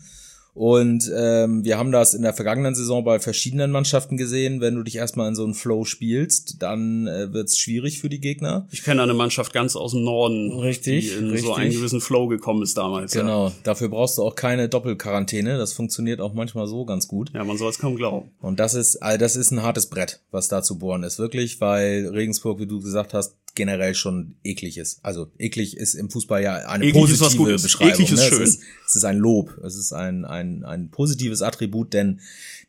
Und 0.54 1.10
ähm, 1.14 1.64
wir 1.64 1.78
haben 1.78 1.90
das 1.90 2.14
in 2.14 2.22
der 2.22 2.32
vergangenen 2.32 2.76
Saison 2.76 3.02
bei 3.02 3.18
verschiedenen 3.18 3.72
Mannschaften 3.72 4.16
gesehen. 4.16 4.60
Wenn 4.60 4.76
du 4.76 4.84
dich 4.84 4.96
erstmal 4.96 5.28
in 5.28 5.34
so 5.34 5.42
einen 5.42 5.54
Flow 5.54 5.84
spielst, 5.84 6.62
dann 6.62 7.08
äh, 7.08 7.32
wird 7.32 7.48
es 7.48 7.58
schwierig 7.58 8.00
für 8.00 8.08
die 8.08 8.20
Gegner. 8.20 8.68
Ich 8.70 8.84
kenne 8.84 9.02
eine 9.02 9.14
Mannschaft 9.14 9.52
ganz 9.52 9.74
aus 9.74 9.90
dem 9.90 10.04
Norden, 10.04 10.52
richtig, 10.60 11.10
die 11.10 11.16
in 11.16 11.30
richtig. 11.30 11.46
so 11.46 11.54
einen 11.54 11.72
gewissen 11.72 12.00
Flow 12.00 12.28
gekommen 12.28 12.62
ist 12.62 12.78
damals. 12.78 13.12
Genau, 13.12 13.48
ja. 13.48 13.52
dafür 13.64 13.88
brauchst 13.88 14.16
du 14.18 14.22
auch 14.22 14.36
keine 14.36 14.68
Doppelquarantäne. 14.68 15.58
Das 15.58 15.72
funktioniert 15.72 16.20
auch 16.20 16.34
manchmal 16.34 16.68
so 16.68 16.84
ganz 16.84 17.08
gut. 17.08 17.32
Ja, 17.34 17.42
man 17.42 17.58
soll 17.58 17.70
es 17.70 17.80
kaum 17.80 17.96
glauben. 17.96 18.30
Und 18.40 18.60
das 18.60 18.74
ist, 18.74 19.02
also 19.02 19.18
das 19.18 19.34
ist 19.34 19.50
ein 19.50 19.62
hartes 19.62 19.86
Brett, 19.86 20.20
was 20.30 20.46
da 20.46 20.62
zu 20.62 20.78
bohren 20.78 21.02
ist, 21.02 21.18
wirklich, 21.18 21.60
weil 21.60 22.06
Regensburg, 22.12 22.60
wie 22.60 22.66
du 22.66 22.80
gesagt 22.80 23.12
hast, 23.12 23.34
generell 23.54 23.94
schon 23.94 24.34
eklig 24.42 24.78
ist. 24.78 24.98
Also 25.02 25.30
eklig 25.38 25.76
ist 25.76 25.94
im 25.94 26.10
Fußball 26.10 26.42
ja 26.42 26.54
eine 26.54 26.84
eklig 26.84 27.18
positive 27.18 27.52
Beschreibung. 27.52 27.92
Eklig 27.92 28.12
ist 28.12 28.18
ne? 28.20 28.26
schön. 28.26 28.42
Es 28.42 28.48
ist, 28.56 28.62
es 28.86 28.96
ist 28.96 29.04
ein 29.04 29.18
Lob. 29.18 29.58
Es 29.64 29.76
ist 29.76 29.92
ein, 29.92 30.24
ein, 30.24 30.64
ein 30.64 30.90
positives 30.90 31.40
Attribut, 31.40 31.92
denn 31.92 32.20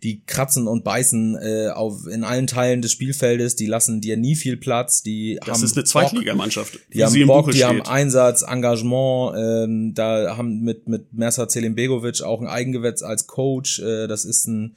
die 0.03 0.21
kratzen 0.25 0.67
und 0.67 0.83
beißen 0.83 1.37
äh, 1.41 1.69
auf 1.69 2.05
in 2.07 2.23
allen 2.23 2.45
Teilen 2.45 2.81
des 2.81 2.91
Spielfeldes, 2.91 3.55
die 3.55 3.65
lassen 3.65 4.01
dir 4.01 4.17
nie 4.17 4.35
viel 4.35 4.57
Platz, 4.57 5.01
die 5.01 5.39
das 5.43 5.57
haben 5.57 5.63
ist 5.63 5.75
eine 5.75 5.85
Zweitligamannschaft. 5.85 6.79
Die 6.93 7.03
haben 7.03 7.27
Bock, 7.27 7.47
die 7.47 7.57
steht. 7.57 7.65
haben 7.65 7.81
Einsatz, 7.81 8.43
Engagement, 8.43 9.35
ähm, 9.37 9.93
da 9.95 10.37
haben 10.37 10.61
mit 10.61 10.87
mit 10.87 11.13
Mersa 11.13 11.47
Zelimbegovic 11.47 12.21
auch 12.21 12.41
ein 12.41 12.47
Eigengewätz 12.47 13.01
als 13.01 13.25
Coach, 13.25 13.79
äh, 13.79 14.07
das 14.07 14.25
ist 14.25 14.47
ein, 14.47 14.75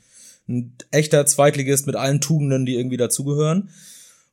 ein 0.49 0.73
echter 0.91 1.27
Zweitligist 1.27 1.87
mit 1.87 1.97
allen 1.97 2.23
Tugenden, 2.23 2.65
die 2.65 2.77
irgendwie 2.77 2.97
dazugehören. 2.97 3.69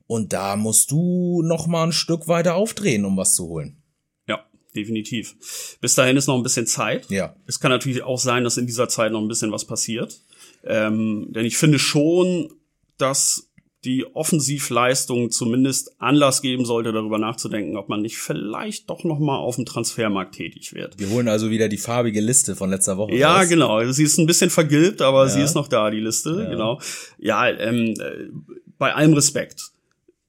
Und 0.06 0.32
da 0.32 0.56
musst 0.56 0.90
du 0.90 1.42
noch 1.42 1.66
mal 1.66 1.84
ein 1.84 1.92
Stück 1.92 2.28
weiter 2.28 2.54
aufdrehen, 2.54 3.04
um 3.04 3.16
was 3.16 3.34
zu 3.34 3.46
holen. 3.48 3.82
Ja, 4.28 4.44
definitiv. 4.74 5.76
Bis 5.80 5.94
dahin 5.94 6.16
ist 6.16 6.26
noch 6.28 6.36
ein 6.36 6.42
bisschen 6.42 6.66
Zeit. 6.66 7.10
Ja. 7.10 7.34
Es 7.46 7.58
kann 7.58 7.70
natürlich 7.70 8.02
auch 8.02 8.20
sein, 8.20 8.44
dass 8.44 8.56
in 8.56 8.66
dieser 8.66 8.88
Zeit 8.88 9.12
noch 9.12 9.20
ein 9.20 9.28
bisschen 9.28 9.52
was 9.52 9.64
passiert. 9.64 10.20
Ähm, 10.64 11.28
denn 11.30 11.44
ich 11.44 11.56
finde 11.56 11.78
schon, 11.78 12.52
dass 12.98 13.50
die 13.86 14.04
Offensivleistung 14.14 15.30
zumindest 15.30 16.00
Anlass 16.00 16.42
geben 16.42 16.64
sollte, 16.64 16.92
darüber 16.92 17.18
nachzudenken, 17.18 17.76
ob 17.76 17.88
man 17.88 18.02
nicht 18.02 18.18
vielleicht 18.18 18.90
doch 18.90 19.04
noch 19.04 19.20
mal 19.20 19.36
auf 19.36 19.56
dem 19.56 19.64
Transfermarkt 19.64 20.34
tätig 20.34 20.74
wird. 20.74 20.98
Wir 20.98 21.08
holen 21.10 21.28
also 21.28 21.50
wieder 21.50 21.68
die 21.68 21.78
farbige 21.78 22.20
Liste 22.20 22.56
von 22.56 22.68
letzter 22.68 22.98
Woche. 22.98 23.14
Ja, 23.14 23.38
raus. 23.38 23.48
genau. 23.48 23.84
Sie 23.92 24.02
ist 24.02 24.18
ein 24.18 24.26
bisschen 24.26 24.50
vergilbt, 24.50 25.02
aber 25.02 25.24
ja. 25.26 25.28
sie 25.28 25.40
ist 25.40 25.54
noch 25.54 25.68
da, 25.68 25.90
die 25.90 26.00
Liste. 26.00 26.30
Ja. 26.30 26.50
Genau. 26.50 26.80
Ja, 27.18 27.48
ähm, 27.48 27.94
äh, 28.00 28.28
bei 28.76 28.92
allem 28.92 29.12
Respekt. 29.12 29.70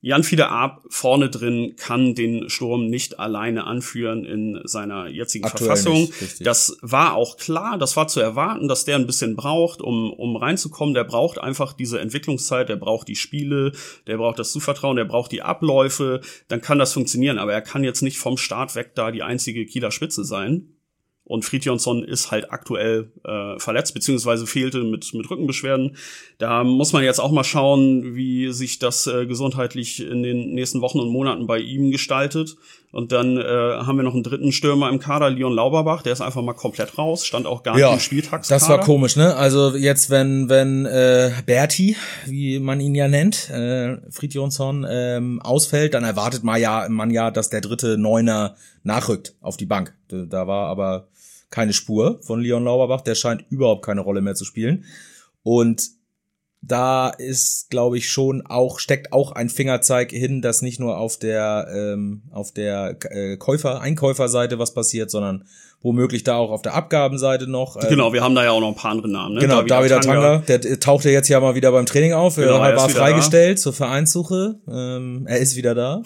Jan 0.08 0.24
Fiede 0.24 0.48
Arp 0.48 0.84
vorne 0.88 1.30
drin 1.30 1.76
kann 1.76 2.16
den 2.16 2.50
Sturm 2.50 2.88
nicht 2.88 3.20
alleine 3.20 3.66
anführen 3.66 4.24
in 4.24 4.62
seiner 4.64 5.10
jetzigen 5.10 5.44
Aktuell 5.44 5.68
Verfassung. 5.68 6.00
Nicht, 6.00 6.46
das 6.46 6.78
war 6.82 7.14
auch 7.14 7.36
klar, 7.36 7.78
das 7.78 7.98
war 7.98 8.08
zu 8.08 8.22
erwarten, 8.22 8.70
dass 8.70 8.86
der 8.86 8.96
ein 8.96 9.06
bisschen 9.06 9.36
braucht, 9.36 9.82
um, 9.82 10.14
um 10.14 10.38
reinzukommen. 10.38 10.94
Der 10.94 11.04
braucht 11.04 11.40
einfach 11.40 11.74
diese 11.74 12.00
Entwicklungszeit, 12.00 12.70
der 12.70 12.78
braucht 12.78 13.10
die 13.10 13.18
Spiele, 13.18 13.74
der 14.08 14.16
braucht 14.16 14.40
das 14.40 14.54
Zuvertrauen, 14.54 14.96
der 14.96 15.04
braucht 15.04 15.34
die 15.34 15.42
Abläufe, 15.42 16.22
dann 16.48 16.62
kann 16.62 16.80
das 16.80 16.94
funktionieren. 16.94 17.38
Aber 17.38 17.52
er 17.52 17.62
kann 17.62 17.84
jetzt 17.84 18.02
nicht 18.02 18.18
vom 18.18 18.38
Start 18.38 18.76
weg 18.76 18.96
da 18.96 19.12
die 19.12 19.24
einzige 19.24 19.66
Kieler 19.66 19.92
Spitze 19.92 20.24
sein. 20.24 20.77
Und 21.28 21.44
Fridjonsson 21.44 22.04
ist 22.06 22.32
halt 22.32 22.52
aktuell 22.52 23.12
äh, 23.26 23.60
verletzt, 23.60 23.94
beziehungsweise 23.94 24.48
fehlte 24.48 24.84
mit, 24.84 25.14
mit 25.14 25.30
Rückenbeschwerden. 25.30 25.98
Da 26.38 26.64
muss 26.64 26.94
man 26.94 27.04
jetzt 27.04 27.20
auch 27.20 27.32
mal 27.32 27.44
schauen, 27.44 28.16
wie 28.16 28.54
sich 28.54 28.80
das 28.80 29.08
äh, 29.08 29.26
gesundheitlich 29.26 30.00
in 30.00 30.24
den 30.24 30.54
nächsten 30.54 30.80
Wochen 30.80 31.00
und 31.02 31.10
Monaten 31.10 31.46
bei 31.46 31.60
ihm 31.60 31.92
gestaltet. 31.92 32.56
Und 32.94 33.12
dann 33.12 33.38
äh, 33.38 33.44
haben 33.44 33.98
wir 33.98 34.04
noch 34.04 34.14
einen 34.14 34.24
dritten 34.24 34.54
Stürmer 34.54 34.90
im 34.90 35.00
Kader, 35.00 35.30
Leon 35.30 35.54
Lauberbach, 35.54 36.02
der 36.02 36.14
ist 36.14 36.22
einfach 36.22 36.42
mal 36.42 36.54
komplett 36.54 36.98
raus, 36.98 37.26
stand 37.26 37.46
auch 37.46 37.62
gar 37.62 37.78
ja, 37.78 37.88
nicht 37.88 37.96
im 37.96 38.00
Spieltagskader. 38.00 38.60
Das 38.60 38.70
war 38.70 38.80
komisch, 38.80 39.18
ne? 39.18 39.36
Also 39.36 39.76
jetzt, 39.76 40.10
wenn, 40.10 40.48
wenn 40.48 40.86
äh, 40.86 41.32
Berti, 41.46 41.98
wie 42.26 42.60
man 42.60 42.80
ihn 42.80 42.96
ja 42.96 43.10
nennt, 43.10 43.50
äh, 43.50 43.98
Fridjonsson, 44.10 44.88
ähm, 44.90 45.42
ausfällt, 45.42 45.94
dann 45.94 46.06
erwartet 46.06 46.46
man 46.46 46.62
ja, 46.62 46.88
man 46.90 47.12
ja, 47.12 47.30
dass 47.30 47.50
der 47.50 47.60
dritte 47.60 47.98
Neuner 47.98 48.56
nachrückt 48.84 49.36
auf 49.42 49.58
die 49.58 49.66
Bank. 49.66 49.94
Da 50.08 50.48
war 50.48 50.68
aber 50.68 51.10
keine 51.50 51.74
Spur 51.74 52.20
von 52.24 52.42
Leon 52.42 52.64
Lauberbach. 52.64 53.02
Der 53.02 53.16
scheint 53.16 53.46
überhaupt 53.50 53.86
keine 53.86 54.02
Rolle 54.02 54.22
mehr 54.22 54.36
zu 54.36 54.46
spielen. 54.46 54.86
Und 55.44 55.98
da 56.62 57.10
ist, 57.10 57.70
glaube 57.70 57.98
ich, 57.98 58.10
schon 58.10 58.46
auch, 58.46 58.80
steckt 58.80 59.14
auch 59.14 59.32
ein 59.32 59.50
Fingerzeig 59.50 60.12
hin, 60.12 60.42
dass 60.42 60.62
nicht 60.62 60.80
nur 60.80 60.98
auf 60.98 61.18
der, 61.18 61.68
ähm, 61.74 62.24
auf 62.32 62.52
der 62.52 62.98
äh, 63.10 63.38
Käufer, 63.38 63.80
Einkäuferseite 63.80 64.60
was 64.60 64.74
passiert, 64.74 65.10
sondern 65.10 65.46
womöglich 65.82 66.24
da 66.24 66.36
auch 66.36 66.50
auf 66.50 66.64
der 66.64 66.74
Abgabenseite 66.74 67.48
noch. 67.48 67.78
Ähm, 67.78 67.90
genau, 67.90 68.12
wir 68.12 68.24
haben 68.24 68.36
da 68.36 68.44
ja 68.44 68.52
auch 68.52 68.60
noch 68.60 68.70
ein 68.70 68.76
paar 68.76 68.92
andere 68.92 69.10
Namen. 69.10 69.36
Ne? 69.36 69.42
Genau, 69.42 69.62
David, 69.62 69.92
Tanga, 70.04 70.40
der 70.40 70.80
taucht 70.80 71.06
ja 71.06 71.12
jetzt 71.12 71.30
ja 71.30 71.40
mal 71.40 71.56
wieder 71.56 71.72
beim 71.72 71.86
Training 71.86 72.14
auf. 72.14 72.36
Genau, 72.36 72.62
er 72.62 72.76
war 72.76 72.90
freigestellt 72.90 73.60
da. 73.60 73.62
zur 73.62 73.74
Vereinssuche. 73.74 74.60
Ähm, 74.68 75.26
er 75.28 75.38
ist 75.38 75.56
wieder 75.56 75.76
da. 75.76 76.02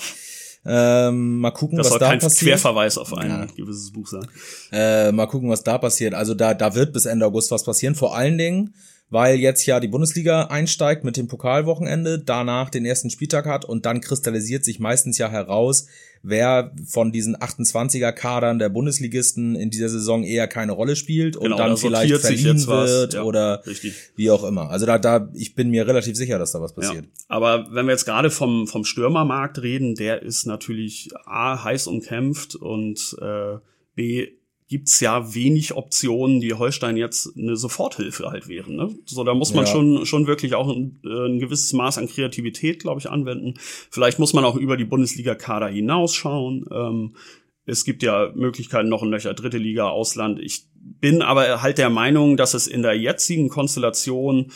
Ähm, 0.64 1.40
mal 1.40 1.52
gucken, 1.52 1.78
das 1.78 1.90
was 1.90 1.98
da 1.98 2.12
passiert. 2.12 2.24
Das 2.24 2.34
soll 2.34 2.48
kein 2.48 2.60
Querverweis 2.60 2.98
auf 2.98 3.14
ein 3.18 3.30
ja. 3.30 3.46
gewisses 3.56 3.92
Buch 3.92 4.08
sein. 4.08 4.28
Äh, 4.72 5.12
mal 5.12 5.26
gucken, 5.26 5.50
was 5.50 5.64
da 5.64 5.78
passiert. 5.78 6.14
Also 6.14 6.36
da, 6.36 6.54
da 6.54 6.76
wird 6.76 6.94
bis 6.94 7.06
Ende 7.06 7.26
August 7.26 7.52
was 7.52 7.64
passieren. 7.64 7.96
Vor 7.96 8.16
allen 8.16 8.38
Dingen, 8.38 8.74
weil 9.12 9.36
jetzt 9.40 9.66
ja 9.66 9.80
die 9.80 9.90
Bundesliga 9.90 10.46
einsteigt 10.46 11.04
mit 11.04 11.18
dem 11.18 11.28
Pokalwochenende, 11.28 12.18
danach 12.18 12.70
den 12.70 12.86
ersten 12.86 13.10
Spieltag 13.10 13.46
hat 13.46 13.66
und 13.66 13.86
dann 13.86 14.00
kristallisiert 14.00 14.64
sich 14.64 14.80
meistens 14.80 15.18
ja 15.18 15.30
heraus, 15.30 15.86
wer 16.24 16.74
von 16.88 17.12
diesen 17.12 17.36
28er 17.36 18.14
Kadern 18.14 18.58
der 18.58 18.70
Bundesligisten 18.70 19.56
in 19.56 19.70
dieser 19.70 19.90
Saison 19.90 20.24
eher 20.24 20.48
keine 20.48 20.72
Rolle 20.72 20.96
spielt 20.96 21.36
und 21.36 21.44
genau, 21.44 21.58
dann 21.58 21.78
vielleicht 21.78 22.16
verliehen 22.22 22.66
wird 22.66 23.16
ja, 23.16 23.24
oder 23.24 23.62
richtig. 23.68 23.94
wie 24.16 24.32
auch 24.32 24.46
immer. 24.46 24.70
Also 24.70 24.86
da, 24.86 24.98
da, 24.98 25.30
ich 25.34 25.56
bin 25.56 25.70
mir 25.70 25.86
relativ 25.86 26.16
sicher, 26.16 26.40
dass 26.40 26.54
da 26.54 26.62
was 26.62 26.74
passiert. 26.74 27.04
Ja. 27.04 27.12
Aber 27.28 27.68
wenn 27.72 27.88
wir 27.88 27.92
jetzt 27.92 28.06
gerade 28.06 28.30
vom, 28.30 28.66
vom 28.66 28.86
Stürmermarkt 28.86 29.62
reden, 29.62 29.96
der 29.96 30.22
ist 30.22 30.46
natürlich 30.46 31.10
A, 31.26 31.62
heiß 31.62 31.88
umkämpft 31.88 32.56
und 32.56 33.18
äh, 33.22 33.58
B, 33.94 34.30
gibt's 34.72 35.02
ja 35.02 35.36
wenig 35.36 35.74
Optionen, 35.76 36.40
die 36.40 36.54
Holstein 36.54 36.96
jetzt 36.96 37.38
eine 37.38 37.58
Soforthilfe 37.58 38.30
halt 38.30 38.48
wären. 38.48 38.78
Ne? 38.78 38.96
So, 39.06 39.26
da 39.26 39.34
muss 39.34 39.54
man 39.54 39.66
ja. 39.66 39.72
schon 39.72 40.06
schon 40.06 40.28
wirklich 40.28 40.56
auch 40.56 40.70
ein, 40.70 41.02
äh, 41.04 41.28
ein 41.28 41.40
gewisses 41.40 41.74
Maß 41.74 41.98
an 41.98 42.08
Kreativität, 42.08 42.80
glaube 42.80 43.02
ich, 43.02 43.10
anwenden. 43.10 43.56
Vielleicht 43.58 44.18
muss 44.18 44.32
man 44.32 44.46
auch 44.46 44.56
über 44.56 44.78
die 44.78 44.86
Bundesliga-Kader 44.86 45.68
hinausschauen. 45.68 46.66
Ähm, 46.72 47.18
es 47.66 47.84
gibt 47.84 48.02
ja 48.02 48.32
Möglichkeiten 48.34 48.88
noch 48.88 49.04
in 49.04 49.10
Löcher, 49.10 49.34
dritte 49.34 49.58
Liga, 49.58 49.90
Ausland. 49.90 50.40
Ich 50.40 50.68
bin 50.74 51.22
aber 51.22 51.62
halt 51.62 51.78
der 51.78 51.90
Meinung, 51.90 52.38
dass 52.38 52.54
es 52.54 52.66
in 52.66 52.82
der 52.82 52.98
jetzigen 52.98 53.50
Konstellation 53.50 54.54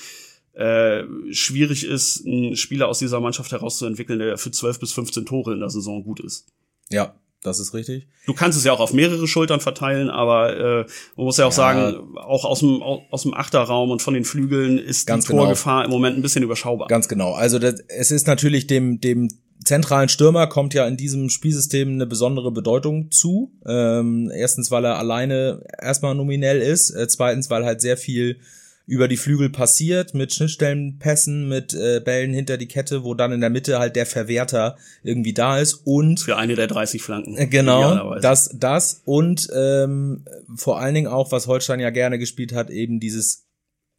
äh, 0.53 1.03
schwierig 1.31 1.85
ist, 1.85 2.25
einen 2.25 2.55
Spieler 2.55 2.87
aus 2.87 2.99
dieser 2.99 3.19
Mannschaft 3.19 3.51
herauszuentwickeln, 3.51 4.19
der 4.19 4.37
für 4.37 4.51
12 4.51 4.79
bis 4.79 4.93
15 4.93 5.25
Tore 5.25 5.51
in 5.51 5.59
der 5.59 5.69
Saison 5.69 6.05
gut 6.05 6.21
ist. 6.21 6.47
Ja, 6.89 7.15
das 7.45 7.59
ist 7.59 7.73
richtig. 7.73 8.07
Du 8.25 8.33
kannst 8.33 8.57
es 8.57 8.63
ja 8.63 8.73
auch 8.73 8.79
auf 8.79 8.93
mehrere 8.93 9.27
Schultern 9.27 9.59
verteilen, 9.59 10.09
aber 10.09 10.57
äh, 10.57 10.85
man 11.15 11.25
muss 11.25 11.37
ja 11.37 11.45
auch 11.45 11.51
ja. 11.51 11.55
sagen, 11.55 12.17
auch 12.17 12.45
aus 12.45 12.59
dem 12.59 12.81
aus 12.81 13.23
dem 13.23 13.33
Achterraum 13.33 13.91
und 13.91 14.01
von 14.01 14.13
den 14.13 14.25
Flügeln 14.25 14.77
ist 14.77 15.05
Ganz 15.05 15.25
die 15.25 15.31
genau. 15.31 15.43
Torgefahr 15.43 15.83
genau. 15.83 15.95
im 15.95 16.01
Moment 16.01 16.17
ein 16.17 16.21
bisschen 16.21 16.43
überschaubar. 16.43 16.87
Ganz 16.87 17.07
genau. 17.07 17.33
Also 17.33 17.59
das, 17.59 17.75
es 17.87 18.11
ist 18.11 18.27
natürlich 18.27 18.67
dem 18.67 18.99
dem 18.99 19.29
zentralen 19.63 20.09
Stürmer 20.09 20.47
kommt 20.47 20.73
ja 20.73 20.87
in 20.87 20.97
diesem 20.97 21.29
Spielsystem 21.29 21.89
eine 21.89 22.05
besondere 22.05 22.51
Bedeutung 22.51 23.11
zu. 23.11 23.51
Ähm, 23.65 24.31
erstens, 24.33 24.71
weil 24.71 24.85
er 24.85 24.97
alleine 24.97 25.63
erstmal 25.81 26.15
nominell 26.15 26.61
ist. 26.61 26.91
Äh, 26.91 27.07
zweitens, 27.07 27.49
weil 27.49 27.65
halt 27.65 27.81
sehr 27.81 27.97
viel 27.97 28.39
über 28.87 29.07
die 29.07 29.17
Flügel 29.17 29.49
passiert, 29.49 30.13
mit 30.13 30.33
Schnittstellenpässen, 30.33 31.47
mit 31.47 31.73
äh, 31.73 32.01
Bällen 32.03 32.33
hinter 32.33 32.57
die 32.57 32.67
Kette, 32.67 33.03
wo 33.03 33.13
dann 33.13 33.31
in 33.31 33.41
der 33.41 33.49
Mitte 33.49 33.79
halt 33.79 33.95
der 33.95 34.05
Verwerter 34.05 34.77
irgendwie 35.03 35.33
da 35.33 35.59
ist 35.59 35.73
und 35.85 36.19
für 36.19 36.37
eine 36.37 36.55
der 36.55 36.67
30 36.67 37.01
Flanken. 37.01 37.35
Äh, 37.35 37.47
genau, 37.47 38.15
das 38.19 38.49
das 38.53 39.01
und 39.05 39.49
ähm, 39.55 40.25
vor 40.55 40.79
allen 40.79 40.93
Dingen 40.93 41.07
auch, 41.07 41.31
was 41.31 41.47
Holstein 41.47 41.79
ja 41.79 41.89
gerne 41.89 42.19
gespielt 42.19 42.53
hat, 42.53 42.69
eben 42.69 42.99
dieses 42.99 43.45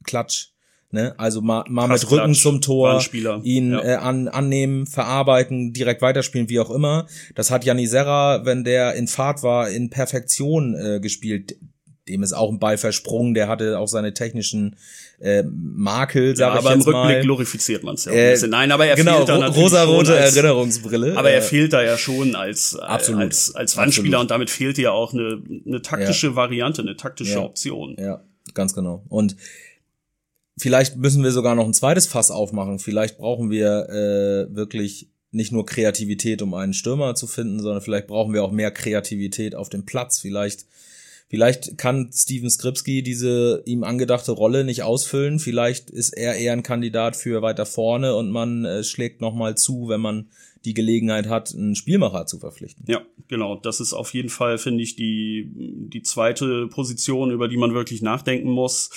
Klatsch. 0.05 0.51
Ne? 0.93 1.15
Also 1.19 1.41
mal, 1.41 1.65
mal 1.69 1.89
mit 1.89 2.09
Rücken 2.09 2.35
zum 2.35 2.61
Tor, 2.61 3.03
ihn 3.43 3.73
ja. 3.73 3.85
äh, 3.85 3.95
an, 3.97 4.29
annehmen, 4.29 4.87
verarbeiten, 4.87 5.73
direkt 5.73 6.01
weiterspielen, 6.01 6.49
wie 6.49 6.61
auch 6.61 6.71
immer. 6.71 7.09
Das 7.35 7.51
hat 7.51 7.65
Janni 7.65 7.89
Serra, 7.89 8.45
wenn 8.45 8.63
der 8.63 8.95
in 8.95 9.09
Fahrt 9.09 9.43
war, 9.43 9.69
in 9.69 9.91
Perfektion 9.91 10.77
äh, 10.77 11.01
gespielt 11.01 11.57
dem 12.09 12.23
ist 12.23 12.33
auch 12.33 12.51
ein 12.51 12.59
Ball 12.59 12.79
versprungen, 12.79 13.35
der 13.35 13.49
hatte 13.49 13.79
auch 13.79 13.89
seine 13.89 14.15
technischen 14.15 14.77
äh, 15.19 15.43
Makel, 15.45 16.37
sag 16.37 16.49
ja, 16.49 16.55
ich 16.55 16.59
aber 16.61 16.75
jetzt 16.77 16.87
im 16.87 16.95
Rückblick 16.95 17.17
mal. 17.17 17.23
glorifiziert 17.23 17.83
man 17.83 17.95
es 17.97 18.05
ja 18.05 18.13
Äh, 18.13 18.27
ein 18.27 18.33
bisschen. 18.33 18.51
Nein, 18.51 18.71
aber 18.71 18.87
er 18.87 18.97
genau, 18.97 19.17
fehlt 19.17 19.29
da 19.29 19.39
natürlich 19.39 19.65
rosarote 19.65 20.07
schon 20.07 20.15
als, 20.17 20.37
Erinnerungsbrille. 20.37 21.17
Aber 21.17 21.31
er 21.31 21.39
Äh, 21.39 21.43
fehlt 21.43 21.73
da 21.73 21.83
ja 21.83 21.97
schon 21.99 22.35
als, 22.37 22.77
Absolut. 22.77 23.23
als, 23.23 23.55
als 23.55 23.77
Wandspieler 23.77 24.21
und 24.21 24.31
damit 24.31 24.51
fehlt 24.51 24.79
ja 24.79 24.91
auch 24.93 25.13
eine, 25.13 25.43
eine 25.67 25.83
taktische 25.83 26.37
Variante, 26.37 26.83
eine 26.83 26.97
taktische 26.97 27.33
Ja. 27.33 27.43
Option. 27.43 27.97
Ja, 27.99 28.23
ganz 28.55 28.75
genau. 28.75 29.03
Und 29.09 29.37
vielleicht 30.59 30.97
müssen 30.97 31.23
wir 31.23 31.33
sogar 31.33 31.55
noch 31.55 31.67
ein 31.67 31.75
zweites 31.75 32.07
Fass 32.07 32.31
aufmachen. 32.31 32.79
Vielleicht 32.79 33.19
brauchen 33.19 33.51
wir 33.51 33.89
äh, 33.89 34.55
wirklich 34.55 35.09
nicht 35.33 35.53
nur 35.53 35.67
Kreativität, 35.67 36.41
um 36.41 36.55
einen 36.55 36.73
Stürmer 36.73 37.15
zu 37.15 37.27
finden, 37.27 37.61
sondern 37.61 37.83
vielleicht 37.83 38.07
brauchen 38.07 38.33
wir 38.33 38.43
auch 38.43 38.53
mehr 38.53 38.71
Kreativität 38.71 39.55
auf 39.55 39.69
dem 39.69 39.85
Platz. 39.85 40.19
Vielleicht, 40.21 40.65
vielleicht 41.29 41.79
kann 41.79 42.11
Steven 42.13 42.51
Skripski 42.51 43.03
diese 43.03 43.63
ihm 43.67 43.85
angedachte 43.85 44.33
Rolle 44.33 44.65
nicht 44.65 44.83
ausfüllen. 44.83 45.39
Vielleicht 45.39 45.91
ist 45.91 46.11
er 46.11 46.37
eher 46.37 46.53
ein 46.53 46.63
Kandidat 46.63 47.17
für 47.17 47.43
weiter 47.43 47.67
vorne 47.67 48.15
und 48.17 48.31
man 48.31 48.65
äh, 48.65 48.85
schlägt 48.85 49.21
nochmal 49.21 49.57
zu, 49.57 49.89
wenn 49.89 50.01
man 50.01 50.29
die 50.65 50.75
Gelegenheit 50.75 51.29
hat, 51.29 51.55
einen 51.55 51.77
Spielmacher 51.77 52.27
zu 52.27 52.39
verpflichten. 52.39 52.85
Ja, 52.89 53.03
genau. 53.29 53.57
Das 53.57 53.81
ist 53.81 53.93
auf 53.93 54.13
jeden 54.13 54.29
Fall, 54.29 54.59
finde 54.59 54.83
ich, 54.83 54.97
die, 54.97 55.49
die 55.55 56.03
zweite 56.03 56.67
Position, 56.67 57.31
über 57.31 57.49
die 57.49 57.57
man 57.57 57.73
wirklich 57.73 58.03
nachdenken 58.03 58.51
muss. 58.51 58.91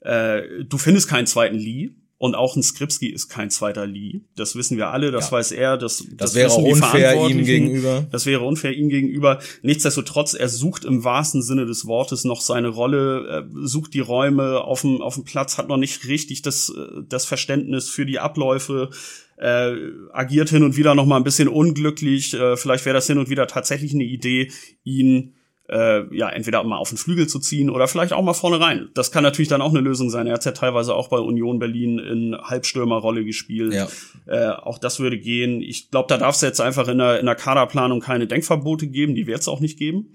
Äh, 0.00 0.64
du 0.64 0.78
findest 0.78 1.08
keinen 1.08 1.26
zweiten 1.26 1.56
Lee. 1.56 1.92
Und 2.22 2.36
auch 2.36 2.54
ein 2.54 2.62
Skripski 2.62 3.08
ist 3.08 3.28
kein 3.28 3.50
zweiter 3.50 3.84
Lee. 3.84 4.20
Das 4.36 4.54
wissen 4.54 4.76
wir 4.76 4.90
alle, 4.90 5.10
das 5.10 5.26
Ja. 5.26 5.32
weiß 5.38 5.50
er, 5.50 5.76
das, 5.76 6.06
Das, 6.16 6.36
wäre 6.36 6.50
wissen 6.50 6.60
auch 6.60 6.64
die 6.64 6.72
unfair 6.74 7.26
ihm 7.28 7.44
gegenüber. 7.44 8.06
Das 8.12 8.26
wäre 8.26 8.42
unfair 8.42 8.72
ihm 8.76 8.88
gegenüber. 8.88 9.40
Nichtsdestotrotz, 9.62 10.32
er 10.34 10.48
sucht 10.48 10.84
im 10.84 11.02
wahrsten 11.02 11.42
Sinne 11.42 11.66
des 11.66 11.84
Wortes 11.84 12.22
noch 12.22 12.40
seine 12.40 12.68
Rolle, 12.68 13.50
sucht 13.64 13.92
die 13.94 13.98
Räume 13.98 14.60
auf 14.60 14.82
dem, 14.82 15.02
auf 15.02 15.16
dem 15.16 15.24
Platz, 15.24 15.58
hat 15.58 15.66
noch 15.66 15.78
nicht 15.78 16.06
richtig 16.06 16.42
das, 16.42 16.72
das 17.08 17.24
Verständnis 17.24 17.88
für 17.88 18.06
die 18.06 18.20
Abläufe, 18.20 18.90
äh, 19.38 19.72
agiert 20.12 20.48
hin 20.48 20.62
und 20.62 20.76
wieder 20.76 20.94
noch 20.94 21.06
mal 21.06 21.16
ein 21.16 21.24
bisschen 21.24 21.48
unglücklich. 21.48 22.34
Äh, 22.34 22.56
vielleicht 22.56 22.84
wäre 22.84 22.94
das 22.94 23.08
hin 23.08 23.18
und 23.18 23.30
wieder 23.30 23.48
tatsächlich 23.48 23.94
eine 23.94 24.04
Idee, 24.04 24.52
ihn 24.84 25.34
äh, 25.72 26.14
ja 26.14 26.28
entweder 26.28 26.62
mal 26.64 26.76
auf 26.76 26.90
den 26.90 26.98
Flügel 26.98 27.26
zu 27.26 27.38
ziehen 27.38 27.70
oder 27.70 27.88
vielleicht 27.88 28.12
auch 28.12 28.22
mal 28.22 28.34
vorne 28.34 28.60
rein. 28.60 28.90
Das 28.94 29.10
kann 29.10 29.22
natürlich 29.22 29.48
dann 29.48 29.62
auch 29.62 29.70
eine 29.70 29.80
Lösung 29.80 30.10
sein. 30.10 30.26
Er 30.26 30.34
hat 30.34 30.44
ja 30.44 30.52
teilweise 30.52 30.94
auch 30.94 31.08
bei 31.08 31.18
Union 31.18 31.58
Berlin 31.58 31.98
in 31.98 32.36
Halbstürmerrolle 32.36 33.24
gespielt. 33.24 33.72
Ja. 33.72 33.88
Äh, 34.26 34.50
auch 34.54 34.78
das 34.78 35.00
würde 35.00 35.18
gehen. 35.18 35.62
Ich 35.62 35.90
glaube, 35.90 36.08
da 36.08 36.18
darf 36.18 36.34
es 36.34 36.42
jetzt 36.42 36.60
einfach 36.60 36.88
in 36.88 36.98
der, 36.98 37.18
in 37.20 37.26
der 37.26 37.34
Kaderplanung 37.34 38.00
keine 38.00 38.26
Denkverbote 38.26 38.86
geben. 38.86 39.14
Die 39.14 39.26
wird 39.26 39.40
es 39.40 39.48
auch 39.48 39.60
nicht 39.60 39.78
geben. 39.78 40.14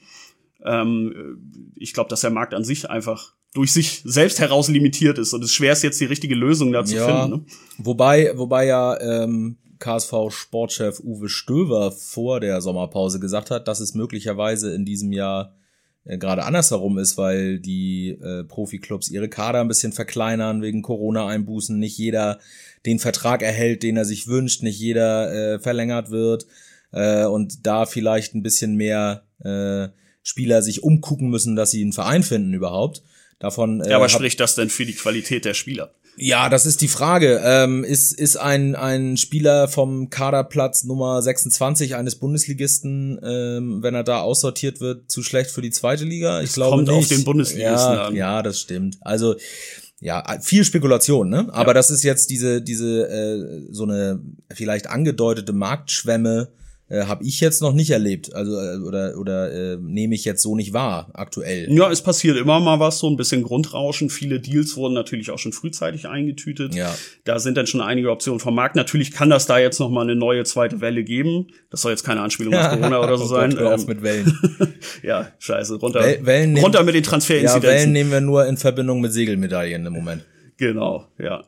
Ähm, 0.64 1.74
ich 1.76 1.94
glaube, 1.94 2.10
dass 2.10 2.22
der 2.22 2.30
Markt 2.32 2.54
an 2.54 2.64
sich 2.64 2.90
einfach 2.90 3.34
durch 3.54 3.72
sich 3.74 4.02
selbst 4.06 4.40
heraus 4.40 4.68
limitiert 4.68 5.18
ist 5.18 5.34
und 5.34 5.44
es 5.44 5.52
schwer 5.54 5.74
ist 5.74 5.82
jetzt 5.82 6.00
die 6.00 6.06
richtige 6.06 6.36
Lösung 6.36 6.72
da 6.72 6.86
zu 6.86 6.96
Ja. 6.96 7.06
finden. 7.24 7.40
Ne? 7.40 7.46
Wobei, 7.80 8.32
wobei 8.36 8.66
ja 8.68 9.00
ähm, 9.00 9.58
KSV-Sportchef 9.80 11.00
Uwe 11.00 11.30
Stöver 11.30 11.92
vor 11.92 12.40
der 12.40 12.62
Sommerpause 12.62 13.20
gesagt 13.20 13.52
hat, 13.52 13.68
dass 13.68 13.80
es 13.80 13.94
möglicherweise 13.94 14.74
in 14.74 14.86
diesem 14.86 15.12
Jahr 15.12 15.56
äh, 16.04 16.18
gerade 16.18 16.44
andersherum 16.44 16.98
ist, 16.98 17.18
weil 17.18 17.60
die 17.60 18.18
äh, 18.22 18.44
Profiklubs 18.44 19.10
ihre 19.10 19.30
Kader 19.30 19.62
ein 19.62 19.68
bisschen 19.68 19.94
verkleinern 19.94 20.62
wegen 20.62 20.82
Corona-Einbußen. 20.82 21.78
Nicht 21.78 21.98
jeder 21.98 22.40
den 22.86 23.00
Vertrag 23.00 23.42
erhält, 23.42 23.84
den 23.84 23.98
er 23.98 24.06
sich 24.06 24.28
wünscht, 24.28 24.64
nicht 24.64 24.80
jeder 24.80 25.56
äh, 25.56 25.60
verlängert 25.60 26.10
wird 26.10 26.48
äh, 26.92 27.26
und 27.26 27.66
da 27.66 27.86
vielleicht 27.86 28.36
ein 28.36 28.44
bisschen 28.44 28.76
mehr 28.76 29.24
äh, 29.44 29.90
Spieler 30.24 30.62
sich 30.62 30.84
umgucken 30.84 31.30
müssen, 31.30 31.56
dass 31.56 31.72
sie 31.72 31.82
einen 31.82 31.94
Verein 31.94 32.24
finden 32.24 32.54
überhaupt. 32.54 33.04
Davon 33.40 33.82
äh, 33.82 33.90
Ja, 33.90 33.98
aber 33.98 34.10
spricht 34.10 34.40
das 34.40 34.56
denn 34.56 34.70
für 34.70 34.86
die 34.86 34.94
Qualität 34.94 35.46
der 35.46 35.54
Spieler? 35.54 35.94
Ja, 36.18 36.50
das 36.50 36.66
ist 36.66 36.82
die 36.82 36.88
Frage. 36.88 37.42
Ähm, 37.44 37.84
ist 37.84 38.12
ist 38.12 38.38
ein, 38.38 38.76
ein 38.76 39.18
Spieler 39.18 39.68
vom 39.68 40.10
Kaderplatz 40.10 40.84
Nummer 40.84 41.22
26 41.22 41.96
eines 41.96 42.16
Bundesligisten, 42.16 43.20
ähm, 43.24 43.84
wenn 43.84 43.94
er 43.96 44.04
da 44.04 44.22
aussortiert 44.22 44.82
wird, 44.82 45.12
zu 45.12 45.22
schlecht 45.24 45.52
für 45.52 45.62
die 45.62 45.70
zweite 45.72 46.06
Liga? 46.06 46.42
Ich 46.42 46.48
Es 46.50 46.54
glaube 46.56 46.78
kommt 46.78 46.88
nicht. 46.88 46.98
auf 46.98 47.08
den 47.08 47.24
Bundesligisten 47.24 47.94
ja, 47.94 48.06
an. 48.06 48.16
Ja, 48.16 48.42
das 48.42 48.60
stimmt. 48.60 48.98
Also 49.02 49.36
ja, 50.00 50.24
viel 50.42 50.64
Spekulation, 50.64 51.30
ne? 51.30 51.48
Aber 51.52 51.70
Ja. 51.70 51.74
das 51.74 51.90
ist 51.90 52.04
jetzt 52.04 52.30
diese 52.30 52.62
diese 52.62 53.08
äh, 53.10 53.62
so 53.72 53.84
eine 53.84 54.20
vielleicht 54.54 54.88
angedeutete 54.88 55.54
Marktschwemme. 55.54 56.50
Äh, 56.90 57.04
habe 57.04 57.22
ich 57.26 57.42
jetzt 57.42 57.62
noch 57.62 57.74
nicht 57.74 57.90
erlebt, 57.90 58.34
also 58.34 58.58
äh, 58.58 58.78
oder 58.78 59.18
oder 59.18 59.52
äh, 59.52 59.76
nehme 59.78 60.16
ich 60.16 60.24
jetzt 60.24 60.42
so 60.42 60.56
nicht 60.56 60.72
wahr 60.72 61.10
aktuell. 61.14 61.68
Ja, 61.70 61.92
es 61.92 62.02
passiert 62.02 62.38
immer 62.38 62.62
mal 62.62 62.80
was, 62.80 63.00
so 63.00 63.10
ein 63.10 63.18
bisschen 63.18 63.44
Grundrauschen. 63.44 64.10
Viele 64.10 64.40
Deals 64.40 64.78
wurden 64.78 64.94
natürlich 64.94 65.30
auch 65.30 65.38
schon 65.38 65.52
frühzeitig 65.52 66.08
eingetütet. 66.08 66.74
Ja. 66.76 66.96
Da 67.26 67.40
sind 67.40 67.58
dann 67.58 67.68
schon 67.68 67.82
einige 67.82 68.10
Optionen 68.10 68.40
vom 68.40 68.56
Markt. 68.56 68.78
Natürlich 68.78 69.12
kann 69.12 69.30
das 69.30 69.46
da 69.48 69.60
jetzt 69.60 69.80
noch 69.82 69.90
mal 69.90 70.04
eine 70.04 70.16
neue 70.16 70.46
zweite 70.46 70.80
Welle 70.80 71.04
geben. 71.04 71.48
Das 71.70 71.82
soll 71.82 71.92
jetzt 71.92 72.06
keine 72.06 72.22
Anspielung 72.22 72.54
auf 72.56 72.70
Corona 72.70 73.02
oder 73.04 73.18
so 73.18 73.24
Oh 73.26 73.28
sein. 73.28 73.50
Gott, 73.50 73.60
hör 73.60 73.74
auf 73.76 73.82
Ähm, 73.82 73.88
mit 73.88 74.02
Wellen. 74.04 74.40
ja, 75.04 75.30
scheiße, 75.40 75.76
runter, 75.76 76.00
Wel- 76.00 76.26
Wellen 76.26 76.54
nehmen- 76.54 76.64
runter 76.64 76.84
mit 76.84 76.96
den 76.96 77.04
Ja, 77.04 77.10
Transferinzidenzen. 77.10 77.70
Wellen 77.70 77.92
nehmen 77.92 78.12
wir 78.12 78.22
nur 78.22 78.46
in 78.46 78.56
Verbindung 78.56 79.02
mit 79.02 79.12
Segelmedaillen 79.12 79.86
im 79.86 79.92
Moment. 79.92 80.24
genau, 80.56 81.06
ja. 81.20 81.44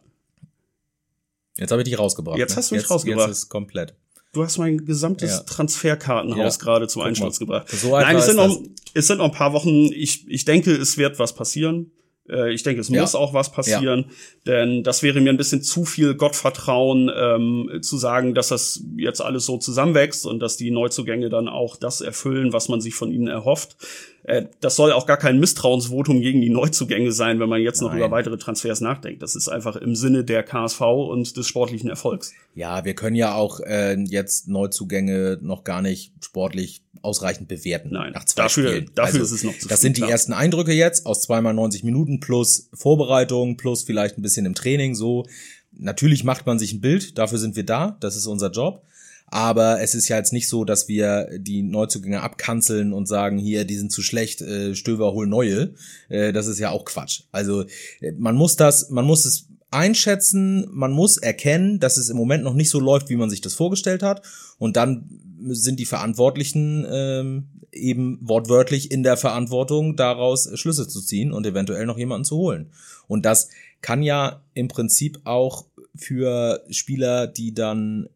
Jetzt 1.57 1.71
habe 1.71 1.81
ich 1.81 1.87
dich 1.89 1.97
rausgebracht. 1.97 2.37
Jetzt 2.37 2.51
ne? 2.51 2.55
hast 2.57 2.71
du 2.71 2.75
mich 2.75 2.83
jetzt, 2.83 2.91
rausgebracht. 2.91 3.27
Jetzt 3.29 3.37
ist 3.37 3.49
komplett. 3.49 3.93
Du 4.31 4.43
hast 4.43 4.57
mein 4.59 4.85
gesamtes 4.85 5.31
Ja. 5.31 5.39
Transferkartenhaus 5.43 6.57
Ja. 6.57 6.63
gerade 6.63 6.87
zum 6.87 7.01
Guck 7.01 7.07
Einsturz 7.09 7.39
mal. 7.39 7.45
gebracht. 7.45 7.69
So 7.71 7.91
Nein, 7.91 8.15
es 8.15 8.25
sind, 8.27 8.35
noch, 8.35 8.61
es 8.93 9.07
sind 9.07 9.17
noch 9.17 9.25
ein 9.25 9.31
paar 9.31 9.53
Wochen. 9.53 9.85
Ich, 9.91 10.27
ich 10.27 10.45
denke, 10.45 10.71
es 10.75 10.97
wird 10.97 11.17
was 11.17 11.33
passieren. 11.33 11.91
Äh, 12.29 12.53
Ich 12.53 12.61
denke, 12.61 12.79
es 12.79 12.89
Ja. 12.89 13.01
muss 13.01 13.15
auch 13.15 13.33
was 13.33 13.51
passieren, 13.51 14.11
denn 14.45 14.83
das 14.83 15.01
wäre 15.01 15.19
mir 15.19 15.31
ein 15.31 15.37
bisschen 15.37 15.63
zu 15.63 15.83
viel 15.83 16.13
Gottvertrauen, 16.13 17.09
ähm, 17.15 17.79
zu 17.81 17.97
sagen, 17.97 18.35
dass 18.35 18.49
das 18.49 18.83
jetzt 18.97 19.19
alles 19.19 19.47
so 19.47 19.57
zusammenwächst 19.57 20.27
und 20.27 20.39
dass 20.39 20.55
die 20.55 20.69
Neuzugänge 20.69 21.29
dann 21.29 21.47
auch 21.47 21.75
das 21.75 22.01
erfüllen, 22.01 22.53
was 22.53 22.69
man 22.69 22.81
sich 22.81 22.93
von 22.93 23.11
ihnen 23.11 23.27
erhofft. 23.27 23.77
Äh, 24.23 24.45
Das 24.61 24.75
soll 24.75 24.91
auch 24.91 25.05
gar 25.05 25.17
kein 25.17 25.39
Misstrauensvotum 25.39 26.21
gegen 26.21 26.41
die 26.41 26.49
Neuzugänge 26.49 27.11
sein, 27.11 27.39
wenn 27.39 27.49
man 27.49 27.61
jetzt 27.61 27.81
noch 27.81 27.89
Nein. 27.89 27.99
über 27.99 28.11
weitere 28.11 28.37
Transfers 28.37 28.81
nachdenkt. 28.81 29.21
Das 29.21 29.35
ist 29.35 29.47
einfach 29.47 29.75
im 29.75 29.95
Sinne 29.95 30.23
der 30.23 30.43
KSV 30.43 30.81
und 30.81 31.35
des 31.37 31.47
sportlichen 31.47 31.89
Erfolgs. 31.89 32.33
Ja, 32.55 32.85
wir 32.85 32.93
können 32.95 33.15
ja 33.15 33.33
auch 33.35 33.59
äh, 33.61 33.95
jetzt 34.03 34.47
Neuzugänge 34.47 35.37
noch 35.41 35.63
gar 35.63 35.81
nicht 35.81 36.11
sportlich 36.23 36.81
ausreichend 37.01 37.47
bewerten. 37.47 37.89
Nein, 37.93 38.11
nach 38.13 38.25
zwei 38.25 38.43
dafür- 38.43 38.69
Spielen. 38.69 38.91
dafür 38.95 39.21
also, 39.21 39.23
ist 39.35 39.39
es 39.39 39.43
noch 39.45 39.57
zu 39.57 39.67
Das 39.67 39.79
früh, 39.79 39.83
sind 39.83 39.97
die 39.97 40.01
klar. 40.01 40.11
ersten 40.11 40.33
Eindrücke 40.33 40.73
jetzt 40.73 41.05
aus 41.05 41.21
zweimal 41.21 41.53
90 41.53 41.83
Minuten 41.83 42.19
plus 42.19 42.69
Vorbereitung 42.73 43.55
plus 43.57 43.83
vielleicht 43.83 44.17
ein 44.17 44.21
bisschen 44.21 44.45
im 44.45 44.53
Training. 44.55 44.95
So 44.95 45.25
natürlich 45.71 46.23
macht 46.23 46.45
man 46.45 46.59
sich 46.59 46.73
ein 46.73 46.81
Bild. 46.81 47.17
Dafür 47.17 47.37
sind 47.37 47.55
wir 47.55 47.63
da. 47.65 47.95
Das 48.01 48.15
ist 48.17 48.25
unser 48.27 48.51
Job. 48.51 48.83
Aber 49.31 49.81
es 49.81 49.93
ist 49.93 50.07
ja 50.07 50.17
jetzt 50.17 50.33
nicht 50.33 50.49
so, 50.49 50.65
dass 50.65 50.87
wir 50.87 51.29
die 51.37 51.61
Neuzugänge 51.61 52.21
abkanzeln 52.21 52.93
und 52.93 53.07
sagen, 53.07 53.37
hier, 53.37 53.63
die 53.63 53.75
sind 53.75 53.91
zu 53.91 54.01
schlecht, 54.01 54.41
äh, 54.41 54.75
Stöver, 54.75 55.13
hol 55.13 55.27
neue. 55.27 55.75
Äh, 56.09 56.33
das 56.33 56.47
ist 56.47 56.59
ja 56.59 56.71
auch 56.71 56.83
Quatsch. 56.85 57.21
Also 57.31 57.65
äh, 58.01 58.11
man 58.17 58.35
muss 58.35 58.55
das, 58.55 58.89
man 58.89 59.05
muss 59.05 59.25
es 59.25 59.47
einschätzen, 59.71 60.67
man 60.71 60.91
muss 60.91 61.17
erkennen, 61.17 61.79
dass 61.79 61.97
es 61.97 62.09
im 62.09 62.17
Moment 62.17 62.43
noch 62.43 62.55
nicht 62.55 62.71
so 62.71 62.79
läuft, 62.79 63.09
wie 63.09 63.17
man 63.17 63.29
sich 63.29 63.41
das 63.41 63.53
vorgestellt 63.53 64.01
hat. 64.01 64.23
Und 64.57 64.77
dann 64.77 65.07
sind 65.47 65.79
die 65.79 65.85
Verantwortlichen 65.85 66.85
ähm, 66.89 67.47
eben 67.71 68.17
wortwörtlich 68.21 68.91
in 68.91 69.03
der 69.03 69.15
Verantwortung, 69.15 69.95
daraus 69.95 70.49
Schlüsse 70.55 70.87
zu 70.87 71.01
ziehen 71.01 71.31
und 71.31 71.45
eventuell 71.45 71.85
noch 71.85 71.99
jemanden 71.99 72.25
zu 72.25 72.37
holen. 72.37 72.71
Und 73.07 73.25
das 73.25 73.49
kann 73.81 74.01
ja 74.01 74.41
im 74.55 74.67
Prinzip 74.67 75.19
auch 75.23 75.65
für 75.95 76.63
Spieler, 76.69 77.27
die 77.27 77.53
dann 77.53 78.09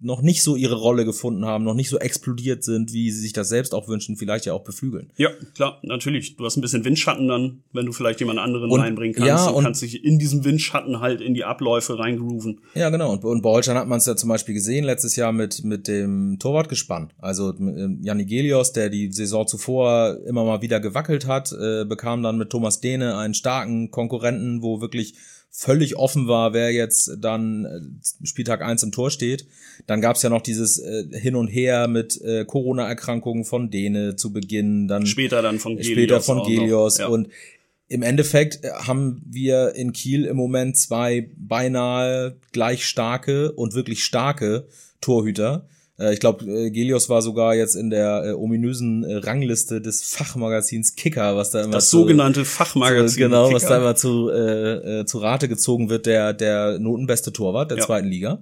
noch 0.00 0.22
nicht 0.22 0.42
so 0.42 0.56
ihre 0.56 0.74
Rolle 0.76 1.04
gefunden 1.04 1.44
haben, 1.46 1.64
noch 1.64 1.74
nicht 1.74 1.88
so 1.88 1.98
explodiert 1.98 2.64
sind, 2.64 2.92
wie 2.92 3.10
sie 3.10 3.20
sich 3.20 3.32
das 3.32 3.48
selbst 3.48 3.74
auch 3.74 3.88
wünschen, 3.88 4.16
vielleicht 4.16 4.44
ja 4.46 4.52
auch 4.52 4.62
beflügeln. 4.64 5.10
Ja, 5.16 5.30
klar, 5.54 5.78
natürlich. 5.82 6.36
Du 6.36 6.44
hast 6.44 6.56
ein 6.56 6.60
bisschen 6.60 6.84
Windschatten 6.84 7.28
dann, 7.28 7.62
wenn 7.72 7.86
du 7.86 7.92
vielleicht 7.92 8.20
jemand 8.20 8.38
anderen 8.38 8.70
Und- 8.70 8.80
reinbringen 8.80 9.14
kannst. 9.14 9.28
ja, 9.28 9.44
und 9.48 9.54
und- 9.56 9.64
kannst 9.64 9.82
dich 9.82 10.04
in 10.04 10.18
diesem 10.18 10.44
Windschatten 10.44 11.00
halt 11.00 11.20
in 11.20 11.34
die 11.34 11.44
Abläufe 11.44 11.98
reingrooven. 11.98 12.60
Ja, 12.74 12.90
genau. 12.90 13.12
Und, 13.12 13.24
und 13.24 13.42
bei 13.42 13.50
Holstein 13.50 13.76
hat 13.76 13.88
man 13.88 13.98
es 13.98 14.06
ja 14.06 14.16
zum 14.16 14.28
Beispiel 14.28 14.54
gesehen, 14.54 14.84
letztes 14.84 15.16
Jahr 15.16 15.32
mit, 15.32 15.64
mit 15.64 15.88
dem 15.88 16.38
Torwartgespann. 16.38 17.10
Also 17.18 17.54
ähm, 17.58 18.00
Janni 18.02 18.24
Gelios, 18.26 18.72
der 18.72 18.90
die 18.90 19.10
Saison 19.12 19.46
zuvor 19.46 20.18
immer 20.26 20.44
mal 20.44 20.62
wieder 20.62 20.80
gewackelt 20.80 21.26
hat, 21.26 21.52
äh, 21.52 21.84
bekam 21.84 22.22
dann 22.22 22.36
mit 22.38 22.50
Thomas 22.50 22.80
Dehne 22.80 23.16
einen 23.16 23.34
starken 23.34 23.90
Konkurrenten, 23.90 24.62
wo 24.62 24.80
wirklich 24.80 25.14
völlig 25.58 25.96
offen 25.96 26.28
war, 26.28 26.52
wer 26.52 26.70
jetzt 26.70 27.16
dann 27.18 27.64
äh, 27.64 28.26
Spieltag 28.26 28.60
eins 28.60 28.82
im 28.82 28.92
Tor 28.92 29.10
steht. 29.10 29.46
Dann 29.86 30.02
gab's 30.02 30.20
ja 30.20 30.28
noch 30.28 30.42
dieses 30.42 30.78
äh, 30.78 31.04
Hin 31.12 31.34
und 31.34 31.48
Her 31.48 31.88
mit 31.88 32.20
äh, 32.20 32.44
Corona-Erkrankungen 32.44 33.44
von 33.44 33.70
Dehne 33.70 34.16
zu 34.16 34.34
Beginn, 34.34 34.86
dann 34.86 35.06
Später 35.06 35.40
dann 35.40 35.58
von 35.58 35.76
Gelios. 35.76 35.92
später 35.92 36.20
von 36.20 36.42
Gelios. 36.46 36.98
Ja. 36.98 37.06
Und 37.06 37.28
im 37.88 38.02
Endeffekt 38.02 38.64
äh, 38.64 38.70
haben 38.70 39.22
wir 39.24 39.74
in 39.74 39.94
Kiel 39.94 40.26
im 40.26 40.36
Moment 40.36 40.76
zwei 40.76 41.30
beinahe 41.38 42.36
gleich 42.52 42.84
starke 42.84 43.52
und 43.52 43.72
wirklich 43.72 44.04
starke 44.04 44.68
Torhüter. 45.00 45.66
Äh, 45.98 46.12
ich 46.12 46.20
glaube, 46.20 46.44
äh, 46.44 46.70
Gelios 46.70 47.08
war 47.08 47.22
sogar 47.22 47.54
jetzt 47.54 47.74
in 47.74 47.90
der 47.90 48.24
äh, 48.24 48.32
ominösen 48.32 49.04
Rangliste 49.04 49.80
des 49.80 50.02
Fachmagazins 50.02 50.94
Kicker, 50.96 51.36
was 51.36 51.50
da 51.50 51.62
immer 51.62 51.72
das 51.72 51.90
zu, 51.90 51.98
sogenannte 51.98 52.44
Fachmagazin. 52.44 53.08
Zu, 53.08 53.18
genau, 53.18 53.44
Kicker. 53.46 53.56
was 53.56 53.66
da 53.66 53.76
immer 53.78 53.96
zu 53.96 54.30
äh, 54.30 55.00
äh, 55.00 55.04
zu 55.06 55.18
Rate 55.18 55.48
gezogen 55.48 55.88
wird, 55.88 56.06
der 56.06 56.32
der 56.32 56.78
notenbeste 56.78 57.32
Torwart 57.32 57.70
der 57.70 57.78
ja. 57.78 57.84
zweiten 57.84 58.08
Liga. 58.08 58.38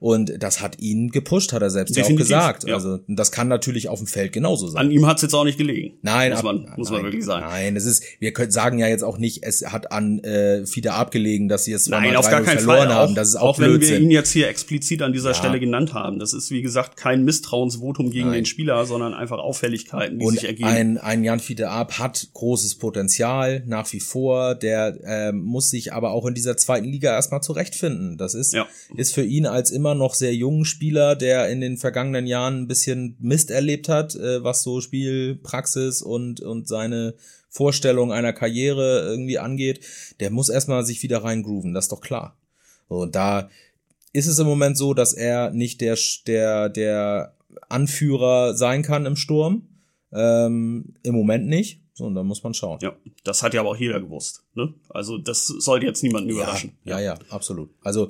Und 0.00 0.40
das 0.40 0.60
hat 0.60 0.78
ihn 0.78 1.10
gepusht, 1.10 1.52
hat 1.52 1.60
er 1.60 1.70
selbst 1.70 1.96
Definitiv, 1.96 2.28
ja 2.28 2.38
auch 2.38 2.46
gesagt. 2.48 2.68
Ja. 2.68 2.74
Also 2.74 3.00
das 3.08 3.32
kann 3.32 3.48
natürlich 3.48 3.88
auf 3.88 3.98
dem 3.98 4.06
Feld 4.06 4.32
genauso 4.32 4.68
sein. 4.68 4.86
An 4.86 4.90
ihm 4.92 5.06
hat's 5.06 5.22
jetzt 5.22 5.34
auch 5.34 5.42
nicht 5.42 5.58
gelegen. 5.58 5.98
Nein, 6.02 6.32
muss 6.32 6.42
man, 6.44 6.66
ab, 6.66 6.78
muss 6.78 6.90
man 6.90 7.02
wirklich 7.02 7.24
sagen. 7.24 7.44
Nein, 7.44 7.74
es 7.74 7.84
ist, 7.84 8.04
wir 8.20 8.32
können 8.32 8.52
sagen 8.52 8.78
ja 8.78 8.86
jetzt 8.86 9.02
auch 9.02 9.18
nicht, 9.18 9.42
es 9.42 9.66
hat 9.66 9.90
an 9.90 10.20
äh, 10.20 10.64
Fiete 10.66 10.92
abgelegen, 10.92 11.48
dass 11.48 11.64
sie 11.64 11.72
es 11.72 11.88
Nein, 11.88 12.14
auf 12.14 12.30
gar 12.30 12.42
keinen 12.42 12.60
verloren 12.60 12.88
Fall. 12.88 12.94
haben. 12.94 13.14
Das 13.16 13.28
ist 13.28 13.36
auch, 13.36 13.54
auch 13.54 13.58
wenn 13.58 13.80
wir 13.80 13.98
ihn 13.98 14.12
jetzt 14.12 14.30
hier 14.30 14.48
explizit 14.48 15.02
an 15.02 15.12
dieser 15.12 15.30
ja. 15.30 15.34
Stelle 15.34 15.58
genannt 15.58 15.94
haben. 15.94 16.20
Das 16.20 16.32
ist 16.32 16.52
wie 16.52 16.62
gesagt 16.62 16.96
kein 16.96 17.24
Misstrauensvotum 17.24 18.10
gegen 18.10 18.26
Nein. 18.26 18.34
den 18.36 18.46
Spieler, 18.46 18.86
sondern 18.86 19.14
einfach 19.14 19.38
Auffälligkeiten, 19.38 20.20
die 20.20 20.24
Und 20.24 20.34
sich 20.34 20.44
ergeben. 20.44 20.68
Ein, 20.68 20.98
ein 20.98 21.24
Jan 21.24 21.40
Fiete 21.40 21.70
Ab 21.70 21.98
hat 21.98 22.28
großes 22.34 22.76
Potenzial 22.76 23.64
nach 23.66 23.92
wie 23.92 24.00
vor. 24.00 24.54
Der 24.54 24.96
äh, 25.02 25.32
muss 25.32 25.70
sich 25.70 25.92
aber 25.92 26.12
auch 26.12 26.26
in 26.26 26.34
dieser 26.34 26.56
zweiten 26.56 26.86
Liga 26.86 27.12
erstmal 27.12 27.42
zurechtfinden. 27.42 28.16
Das 28.16 28.34
ist 28.34 28.54
ja. 28.54 28.68
ist 28.96 29.12
für 29.12 29.24
ihn 29.24 29.46
als 29.46 29.72
immer 29.72 29.87
noch 29.94 30.14
sehr 30.14 30.34
jungen 30.34 30.64
Spieler, 30.64 31.16
der 31.16 31.48
in 31.48 31.60
den 31.60 31.76
vergangenen 31.76 32.26
Jahren 32.26 32.62
ein 32.62 32.68
bisschen 32.68 33.16
Mist 33.20 33.50
erlebt 33.50 33.88
hat, 33.88 34.14
äh, 34.14 34.42
was 34.42 34.62
so 34.62 34.80
Spielpraxis 34.80 36.02
und, 36.02 36.40
und 36.40 36.68
seine 36.68 37.14
Vorstellung 37.48 38.12
einer 38.12 38.32
Karriere 38.32 39.06
irgendwie 39.08 39.38
angeht, 39.38 39.80
der 40.20 40.30
muss 40.30 40.48
erstmal 40.48 40.84
sich 40.84 41.02
wieder 41.02 41.24
reingrooven, 41.24 41.74
das 41.74 41.86
ist 41.86 41.92
doch 41.92 42.00
klar. 42.00 42.36
Und 42.88 43.14
da 43.14 43.48
ist 44.12 44.26
es 44.26 44.38
im 44.38 44.46
Moment 44.46 44.76
so, 44.76 44.94
dass 44.94 45.12
er 45.12 45.50
nicht 45.50 45.80
der, 45.80 45.96
der, 46.26 46.68
der 46.68 47.34
Anführer 47.68 48.54
sein 48.54 48.82
kann 48.82 49.06
im 49.06 49.16
Sturm. 49.16 49.68
Ähm, 50.12 50.94
Im 51.02 51.14
Moment 51.14 51.46
nicht. 51.48 51.82
So, 51.92 52.06
und 52.06 52.14
da 52.14 52.22
muss 52.22 52.42
man 52.42 52.54
schauen. 52.54 52.78
Ja, 52.80 52.96
das 53.24 53.42
hat 53.42 53.54
ja 53.54 53.60
aber 53.60 53.70
auch 53.70 53.76
jeder 53.76 54.00
gewusst. 54.00 54.44
Ne? 54.54 54.72
Also 54.88 55.18
das 55.18 55.46
sollte 55.46 55.84
jetzt 55.84 56.02
niemanden 56.02 56.30
überraschen. 56.30 56.72
Ja, 56.84 57.00
ja, 57.00 57.14
ja, 57.14 57.18
absolut. 57.28 57.70
Also 57.82 58.08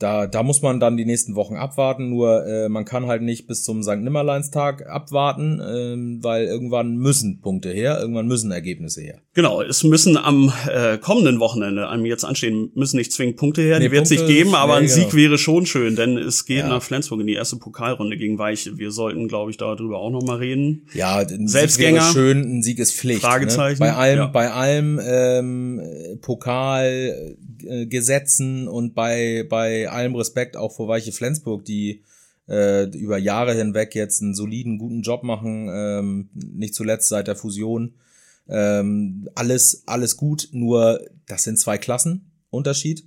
da, 0.00 0.26
da 0.26 0.42
muss 0.42 0.62
man 0.62 0.80
dann 0.80 0.96
die 0.96 1.04
nächsten 1.04 1.34
Wochen 1.34 1.56
abwarten, 1.56 2.08
nur 2.08 2.46
äh, 2.46 2.70
man 2.70 2.86
kann 2.86 3.06
halt 3.06 3.20
nicht 3.20 3.46
bis 3.46 3.62
zum 3.62 3.82
St. 3.82 3.98
Nimmerleinstag 3.98 4.88
abwarten, 4.88 5.60
ähm, 5.62 6.24
weil 6.24 6.46
irgendwann 6.46 6.96
müssen 6.96 7.42
Punkte 7.42 7.70
her, 7.70 8.00
irgendwann 8.00 8.26
müssen 8.26 8.50
Ergebnisse 8.50 9.02
her. 9.02 9.20
Genau, 9.32 9.62
es 9.62 9.84
müssen 9.84 10.16
am 10.16 10.52
äh, 10.68 10.98
kommenden 10.98 11.38
Wochenende, 11.38 11.88
einem 11.88 12.04
jetzt 12.04 12.24
anstehen, 12.24 12.72
müssen 12.74 12.96
nicht 12.96 13.12
zwingend 13.12 13.36
Punkte 13.36 13.62
her, 13.62 13.78
nee, 13.78 13.84
die 13.86 13.92
wird 13.92 14.08
sich 14.08 14.26
geben, 14.26 14.56
aber 14.56 14.74
ein 14.74 14.88
Sieg 14.88 15.10
genau. 15.10 15.14
wäre 15.14 15.38
schon 15.38 15.66
schön, 15.66 15.94
denn 15.94 16.18
es 16.18 16.46
geht 16.46 16.58
ja. 16.58 16.68
nach 16.68 16.82
Flensburg 16.82 17.20
in 17.20 17.28
die 17.28 17.34
erste 17.34 17.56
Pokalrunde 17.56 18.16
gegen 18.16 18.38
Weiche. 18.38 18.76
Wir 18.78 18.90
sollten, 18.90 19.28
glaube 19.28 19.52
ich, 19.52 19.56
darüber 19.56 19.98
auch 19.98 20.10
nochmal 20.10 20.38
reden. 20.38 20.88
Ja, 20.94 21.18
ein 21.18 21.46
Selbstgänger. 21.46 22.00
Sieg 22.02 22.16
wäre 22.16 22.26
schön, 22.26 22.58
ein 22.58 22.62
Sieg 22.64 22.80
ist 22.80 22.96
Pflicht. 22.96 23.22
Ne? 23.22 23.28
Fragezeichen. 23.28 23.80
Ne? 23.80 23.90
Bei 23.90 23.94
allem, 23.94 24.18
ja. 24.18 24.26
bei 24.26 24.50
allem 24.50 25.00
ähm, 25.00 25.80
Pokal 26.22 27.36
äh, 27.64 27.86
Gesetzen 27.86 28.66
und 28.66 28.96
bei, 28.96 29.46
bei 29.48 29.88
allem 29.88 30.16
Respekt 30.16 30.56
auch 30.56 30.74
vor 30.74 30.88
Weiche 30.88 31.12
Flensburg, 31.12 31.64
die 31.64 32.02
äh, 32.48 32.86
über 32.98 33.16
Jahre 33.16 33.54
hinweg 33.54 33.94
jetzt 33.94 34.22
einen 34.22 34.34
soliden, 34.34 34.78
guten 34.78 35.02
Job 35.02 35.22
machen, 35.22 35.70
ähm, 35.72 36.30
nicht 36.34 36.74
zuletzt 36.74 37.08
seit 37.08 37.28
der 37.28 37.36
Fusion. 37.36 37.94
Ähm, 38.50 39.28
alles, 39.34 39.84
alles 39.86 40.16
gut, 40.16 40.48
nur 40.52 41.00
das 41.26 41.44
sind 41.44 41.58
zwei 41.58 41.78
Klassen 41.78 42.32
Unterschied 42.50 43.06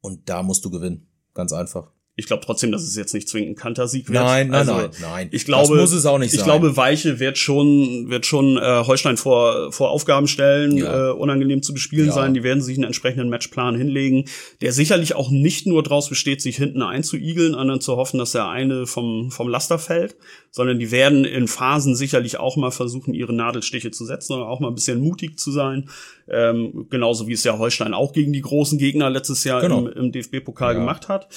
und 0.00 0.28
da 0.28 0.42
musst 0.42 0.64
du 0.64 0.70
gewinnen. 0.70 1.06
Ganz 1.34 1.52
einfach 1.52 1.92
ich 2.14 2.26
glaube 2.26 2.42
trotzdem, 2.44 2.70
dass 2.72 2.82
es 2.82 2.94
jetzt 2.94 3.14
nicht 3.14 3.26
zwingend 3.26 3.52
ein 3.52 3.56
Kantersieg 3.56 4.06
wird. 4.08 4.22
Nein, 4.22 4.48
nein, 4.48 4.68
also, 4.68 4.72
nein, 4.74 4.90
nein. 5.00 5.28
Ich 5.32 5.46
glaube, 5.46 5.74
das 5.74 5.80
muss 5.80 5.92
es 5.92 6.04
auch 6.04 6.18
nicht 6.18 6.34
ich 6.34 6.40
sein. 6.40 6.44
glaube, 6.44 6.76
Weiche 6.76 7.20
wird 7.20 7.38
schon, 7.38 8.10
wird 8.10 8.26
schon 8.26 8.58
äh, 8.58 8.84
Holstein 8.86 9.16
vor, 9.16 9.72
vor 9.72 9.90
Aufgaben 9.90 10.28
stellen, 10.28 10.76
ja. 10.76 11.08
äh, 11.08 11.12
unangenehm 11.12 11.62
zu 11.62 11.72
bespielen 11.72 12.08
ja. 12.08 12.12
sein. 12.12 12.34
Die 12.34 12.42
werden 12.42 12.62
sich 12.62 12.76
einen 12.76 12.84
entsprechenden 12.84 13.30
Matchplan 13.30 13.76
hinlegen, 13.76 14.26
der 14.60 14.72
sicherlich 14.72 15.14
auch 15.14 15.30
nicht 15.30 15.66
nur 15.66 15.82
daraus 15.82 16.10
besteht, 16.10 16.42
sich 16.42 16.56
hinten 16.56 16.82
einzuigeln, 16.82 17.52
sondern 17.52 17.80
zu 17.80 17.96
hoffen, 17.96 18.18
dass 18.18 18.32
der 18.32 18.46
eine 18.46 18.86
vom, 18.86 19.30
vom 19.30 19.48
Laster 19.48 19.78
fällt, 19.78 20.16
sondern 20.50 20.78
die 20.78 20.90
werden 20.90 21.24
in 21.24 21.48
Phasen 21.48 21.96
sicherlich 21.96 22.38
auch 22.38 22.56
mal 22.56 22.70
versuchen, 22.70 23.14
ihre 23.14 23.32
Nadelstiche 23.32 23.90
zu 23.90 24.04
setzen 24.04 24.34
oder 24.34 24.48
auch 24.48 24.60
mal 24.60 24.68
ein 24.68 24.74
bisschen 24.74 25.00
mutig 25.00 25.38
zu 25.38 25.50
sein. 25.50 25.88
Ähm, 26.28 26.86
genauso 26.90 27.26
wie 27.26 27.32
es 27.32 27.42
ja 27.42 27.58
Holstein 27.58 27.94
auch 27.94 28.12
gegen 28.12 28.34
die 28.34 28.42
großen 28.42 28.78
Gegner 28.78 29.08
letztes 29.08 29.44
Jahr 29.44 29.62
genau. 29.62 29.86
im, 29.86 29.92
im 29.92 30.12
DFB-Pokal 30.12 30.74
ja. 30.74 30.78
gemacht 30.78 31.08
hat. 31.08 31.28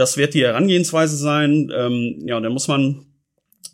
Das 0.00 0.16
wird 0.16 0.32
die 0.32 0.42
Herangehensweise 0.42 1.14
sein. 1.14 1.70
Ähm, 1.76 2.22
ja, 2.24 2.38
und 2.38 2.42
da 2.42 2.48
muss 2.48 2.68
man 2.68 3.04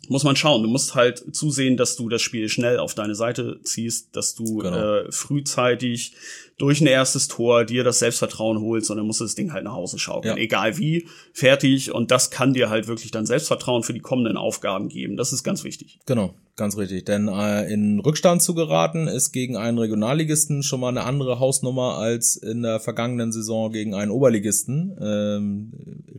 muss 0.09 0.23
man 0.23 0.35
schauen. 0.35 0.61
Du 0.61 0.69
musst 0.69 0.93
halt 0.93 1.35
zusehen, 1.35 1.77
dass 1.77 1.95
du 1.95 2.09
das 2.09 2.21
Spiel 2.21 2.49
schnell 2.49 2.79
auf 2.79 2.95
deine 2.95 3.15
Seite 3.15 3.59
ziehst, 3.63 4.13
dass 4.15 4.35
du 4.35 4.57
genau. 4.57 4.77
äh, 4.77 5.11
frühzeitig 5.11 6.13
durch 6.57 6.81
ein 6.81 6.87
erstes 6.87 7.29
Tor 7.29 7.63
dir 7.63 7.85
das 7.85 7.99
Selbstvertrauen 7.99 8.59
holst 8.59 8.91
und 8.91 8.97
dann 8.97 9.05
musst 9.05 9.21
du 9.21 9.25
das 9.25 9.35
Ding 9.35 9.53
halt 9.53 9.63
nach 9.63 9.73
Hause 9.73 9.99
schaukeln. 9.99 10.35
Ja. 10.35 10.43
Egal 10.43 10.77
wie, 10.77 11.07
fertig. 11.31 11.93
Und 11.93 12.11
das 12.11 12.29
kann 12.29 12.53
dir 12.53 12.69
halt 12.69 12.87
wirklich 12.87 13.11
dann 13.11 13.25
Selbstvertrauen 13.25 13.83
für 13.83 13.93
die 13.93 14.01
kommenden 14.01 14.35
Aufgaben 14.35 14.89
geben. 14.89 15.15
Das 15.15 15.31
ist 15.31 15.43
ganz 15.43 15.63
wichtig. 15.63 15.99
Genau, 16.05 16.33
ganz 16.57 16.75
richtig. 16.77 17.05
Denn 17.05 17.27
äh, 17.27 17.71
in 17.71 17.99
Rückstand 17.99 18.41
zu 18.41 18.53
geraten 18.53 19.07
ist 19.07 19.31
gegen 19.31 19.55
einen 19.55 19.77
Regionalligisten 19.77 20.63
schon 20.63 20.81
mal 20.81 20.89
eine 20.89 21.03
andere 21.03 21.39
Hausnummer 21.39 21.97
als 21.97 22.35
in 22.35 22.63
der 22.63 22.79
vergangenen 22.79 23.31
Saison 23.31 23.71
gegen 23.71 23.93
einen 23.93 24.11
Oberligisten. 24.11 24.97
Ähm, 24.99 25.71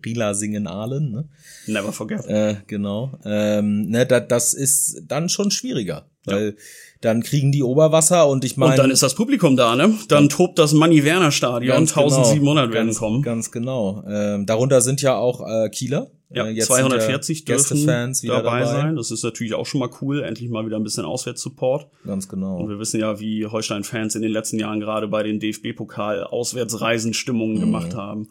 Rila 0.05 0.35
Singen-Ahlen. 0.35 1.11
Ne? 1.11 1.29
Never 1.66 1.92
forget. 1.92 2.24
Äh, 2.27 2.57
genau. 2.66 3.18
Ähm, 3.24 3.83
ne, 3.88 4.07
da, 4.07 4.20
das 4.20 4.55
ist 4.55 5.03
dann 5.07 5.29
schon 5.29 5.51
schwieriger. 5.51 6.07
Weil 6.31 6.47
ja 6.47 6.53
dann 7.01 7.23
kriegen 7.23 7.53
die 7.53 7.62
Oberwasser 7.62 8.29
und 8.29 8.45
ich 8.45 8.57
meine. 8.57 8.73
Und 8.73 8.79
dann 8.79 8.91
ist 8.91 9.03
das 9.03 9.14
Publikum 9.14 9.57
da, 9.57 9.77
ne? 9.77 9.95
Dann 10.09 10.29
tobt 10.29 10.59
das 10.59 10.73
Manni 10.73 11.05
Werner 11.05 11.31
Stadion, 11.31 11.77
1700 11.77 12.64
genau, 12.64 12.75
werden 12.75 12.87
ganz, 12.88 12.99
kommen. 12.99 13.23
Ganz 13.23 13.53
genau. 13.53 14.03
Ähm, 14.09 14.47
darunter 14.47 14.81
sind 14.81 15.01
ja 15.01 15.17
auch 15.17 15.47
äh, 15.47 15.69
Kieler. 15.69 16.11
Ja, 16.31 16.47
äh, 16.47 16.59
240 16.59 17.47
dürfen 17.47 17.87
dabei, 17.87 18.12
dabei, 18.23 18.64
sein. 18.64 18.97
Das 18.97 19.11
ist 19.11 19.23
natürlich 19.23 19.55
auch 19.55 19.64
schon 19.64 19.81
mal 19.81 19.88
cool. 20.03 20.23
Endlich 20.23 20.51
mal 20.51 20.67
wieder 20.67 20.77
ein 20.77 20.83
bisschen 20.83 21.05
Auswärtssupport. 21.05 21.87
Ganz 22.05 22.29
genau. 22.29 22.59
Und 22.59 22.69
wir 22.69 22.79
wissen 22.79 23.01
ja, 23.01 23.19
wie 23.19 23.47
Holstein-Fans 23.47 24.14
in 24.14 24.23
den 24.23 24.33
letzten 24.33 24.59
Jahren 24.59 24.81
gerade 24.81 25.09
bei 25.09 25.23
den 25.23 25.41
DFB-Pokal-Auswärtsreisen 25.41 27.14
Stimmungen 27.14 27.57
mhm. 27.57 27.61
gemacht 27.61 27.95
haben. 27.95 28.29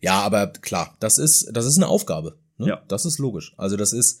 Ja, 0.00 0.20
aber 0.20 0.48
klar, 0.48 0.94
das 1.00 1.18
ist, 1.18 1.50
das 1.52 1.64
ist 1.64 1.78
eine 1.78 1.88
Aufgabe. 1.88 2.36
Ne? 2.58 2.68
Ja. 2.68 2.82
Das 2.86 3.04
ist 3.04 3.18
logisch. 3.18 3.54
Also 3.56 3.76
das 3.76 3.92
ist, 3.92 4.20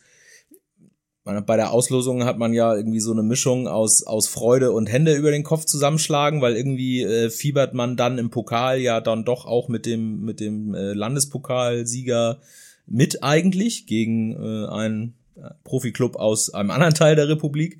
bei 1.24 1.56
der 1.56 1.72
Auslosung 1.72 2.24
hat 2.24 2.38
man 2.38 2.52
ja 2.52 2.74
irgendwie 2.74 3.00
so 3.00 3.12
eine 3.12 3.22
Mischung 3.22 3.66
aus, 3.66 4.02
aus 4.02 4.28
Freude 4.28 4.72
und 4.72 4.86
Hände 4.86 5.14
über 5.14 5.30
den 5.30 5.42
Kopf 5.42 5.64
zusammenschlagen, 5.64 6.42
weil 6.42 6.54
irgendwie 6.54 7.02
äh, 7.02 7.30
fiebert 7.30 7.72
man 7.72 7.96
dann 7.96 8.18
im 8.18 8.30
Pokal 8.30 8.78
ja 8.78 9.00
dann 9.00 9.24
doch 9.24 9.46
auch 9.46 9.68
mit 9.68 9.86
dem, 9.86 10.20
mit 10.20 10.40
dem 10.40 10.74
äh, 10.74 10.92
Landespokalsieger 10.92 12.40
mit 12.86 13.22
eigentlich 13.22 13.86
gegen 13.86 14.34
äh, 14.34 14.68
einen 14.68 15.14
Profiklub 15.64 16.16
aus 16.16 16.52
einem 16.52 16.70
anderen 16.70 16.94
Teil 16.94 17.16
der 17.16 17.28
Republik. 17.28 17.78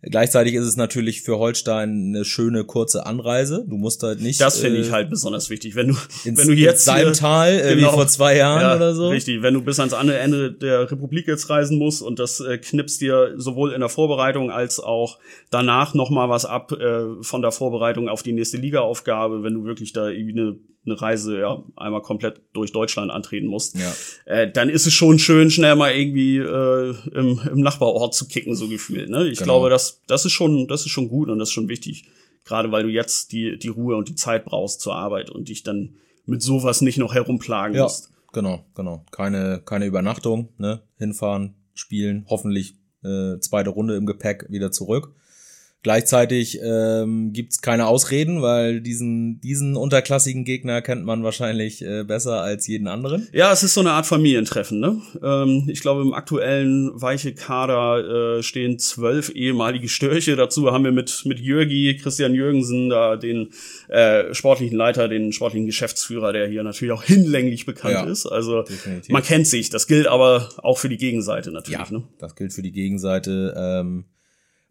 Gleichzeitig 0.00 0.54
ist 0.54 0.64
es 0.64 0.76
natürlich 0.76 1.22
für 1.22 1.38
Holstein 1.38 2.14
eine 2.14 2.24
schöne 2.24 2.62
kurze 2.62 3.04
Anreise. 3.04 3.64
Du 3.68 3.76
musst 3.76 4.00
halt 4.04 4.20
nicht. 4.20 4.40
Das 4.40 4.60
finde 4.60 4.78
äh, 4.78 4.82
ich 4.82 4.92
halt 4.92 5.10
besonders 5.10 5.50
wichtig, 5.50 5.74
wenn 5.74 5.88
du 5.88 5.96
ins, 6.24 6.38
wenn 6.38 6.46
du 6.46 6.54
jetzt 6.54 6.84
Salmtal 6.84 7.58
äh, 7.58 7.74
genau, 7.74 7.88
wie 7.88 7.94
vor 7.94 8.06
zwei 8.06 8.36
Jahren 8.36 8.60
ja, 8.60 8.76
oder 8.76 8.94
so. 8.94 9.08
Richtig, 9.08 9.42
wenn 9.42 9.54
du 9.54 9.62
bis 9.62 9.80
ans 9.80 9.94
andere 9.94 10.18
Ende 10.18 10.52
der 10.52 10.88
Republik 10.88 11.26
jetzt 11.26 11.50
reisen 11.50 11.78
musst 11.78 12.00
und 12.02 12.20
das 12.20 12.38
äh, 12.38 12.58
knippst 12.58 13.00
dir 13.00 13.34
sowohl 13.38 13.72
in 13.72 13.80
der 13.80 13.88
Vorbereitung 13.88 14.52
als 14.52 14.78
auch 14.78 15.18
danach 15.50 15.94
noch 15.94 16.10
mal 16.10 16.28
was 16.28 16.44
ab 16.44 16.70
äh, 16.70 17.20
von 17.22 17.42
der 17.42 17.50
Vorbereitung 17.50 18.08
auf 18.08 18.22
die 18.22 18.32
nächste 18.32 18.58
Ligaaufgabe, 18.58 19.42
wenn 19.42 19.54
du 19.54 19.64
wirklich 19.64 19.92
da 19.92 20.08
irgendwie 20.08 20.40
eine 20.40 20.56
eine 20.90 21.00
Reise 21.00 21.38
ja 21.38 21.62
einmal 21.76 22.02
komplett 22.02 22.40
durch 22.52 22.72
Deutschland 22.72 23.10
antreten 23.10 23.46
musst, 23.46 23.76
ja. 23.76 23.92
äh, 24.24 24.50
dann 24.50 24.68
ist 24.68 24.86
es 24.86 24.92
schon 24.92 25.18
schön, 25.18 25.50
schnell 25.50 25.76
mal 25.76 25.92
irgendwie 25.92 26.38
äh, 26.38 26.94
im, 27.14 27.40
im 27.50 27.60
Nachbarort 27.60 28.14
zu 28.14 28.26
kicken, 28.26 28.54
so 28.54 28.68
gefühlt. 28.68 29.10
Ne? 29.10 29.28
Ich 29.28 29.38
genau. 29.38 29.52
glaube, 29.52 29.70
das, 29.70 30.02
das 30.06 30.24
ist 30.24 30.32
schon, 30.32 30.68
das 30.68 30.82
ist 30.82 30.90
schon 30.90 31.08
gut 31.08 31.28
und 31.28 31.38
das 31.38 31.48
ist 31.48 31.54
schon 31.54 31.68
wichtig. 31.68 32.04
Gerade 32.44 32.72
weil 32.72 32.84
du 32.84 32.88
jetzt 32.88 33.32
die, 33.32 33.58
die 33.58 33.68
Ruhe 33.68 33.96
und 33.96 34.08
die 34.08 34.14
Zeit 34.14 34.44
brauchst 34.44 34.80
zur 34.80 34.94
Arbeit 34.94 35.30
und 35.30 35.48
dich 35.48 35.62
dann 35.62 35.96
mit 36.24 36.42
sowas 36.42 36.80
nicht 36.80 36.98
noch 36.98 37.14
herumplagen 37.14 37.76
ja, 37.76 37.82
musst. 37.82 38.10
Genau, 38.32 38.64
genau. 38.74 39.04
Keine, 39.10 39.62
keine 39.64 39.86
Übernachtung, 39.86 40.48
ne? 40.58 40.82
Hinfahren, 40.96 41.54
spielen, 41.74 42.26
hoffentlich 42.28 42.74
äh, 43.02 43.38
zweite 43.40 43.70
Runde 43.70 43.96
im 43.96 44.06
Gepäck 44.06 44.46
wieder 44.48 44.70
zurück. 44.70 45.14
Gleichzeitig 45.84 46.58
ähm, 46.60 47.32
gibt 47.32 47.62
keine 47.62 47.86
Ausreden, 47.86 48.42
weil 48.42 48.80
diesen, 48.80 49.40
diesen 49.40 49.76
unterklassigen 49.76 50.44
Gegner 50.44 50.82
kennt 50.82 51.04
man 51.04 51.22
wahrscheinlich 51.22 51.82
äh, 51.82 52.02
besser 52.02 52.40
als 52.42 52.66
jeden 52.66 52.88
anderen. 52.88 53.28
Ja, 53.32 53.52
es 53.52 53.62
ist 53.62 53.74
so 53.74 53.80
eine 53.80 53.92
Art 53.92 54.04
Familientreffen. 54.04 54.80
Ne? 54.80 55.00
Ähm, 55.22 55.68
ich 55.68 55.80
glaube, 55.80 56.02
im 56.02 56.14
aktuellen 56.14 56.90
weiche 56.94 57.32
Kader 57.32 58.38
äh, 58.38 58.42
stehen 58.42 58.80
zwölf 58.80 59.30
ehemalige 59.30 59.88
Störche. 59.88 60.34
Dazu 60.34 60.72
haben 60.72 60.82
wir 60.82 60.90
mit, 60.90 61.22
mit 61.26 61.38
Jürgi, 61.38 61.96
Christian 62.02 62.34
Jürgensen, 62.34 62.90
da 62.90 63.14
den 63.14 63.50
äh, 63.86 64.34
sportlichen 64.34 64.76
Leiter, 64.76 65.06
den 65.06 65.32
sportlichen 65.32 65.66
Geschäftsführer, 65.66 66.32
der 66.32 66.48
hier 66.48 66.64
natürlich 66.64 66.92
auch 66.92 67.04
hinlänglich 67.04 67.66
bekannt 67.66 67.94
ja, 67.94 68.04
ist. 68.04 68.26
Also 68.26 68.62
definitiv. 68.62 69.12
man 69.12 69.22
kennt 69.22 69.46
sich. 69.46 69.70
Das 69.70 69.86
gilt 69.86 70.08
aber 70.08 70.48
auch 70.58 70.78
für 70.78 70.88
die 70.88 70.96
Gegenseite 70.96 71.52
natürlich. 71.52 71.78
Ja, 71.78 71.96
ne? 71.96 72.02
das 72.18 72.34
gilt 72.34 72.52
für 72.52 72.62
die 72.62 72.72
Gegenseite. 72.72 73.54
Ähm 73.56 74.06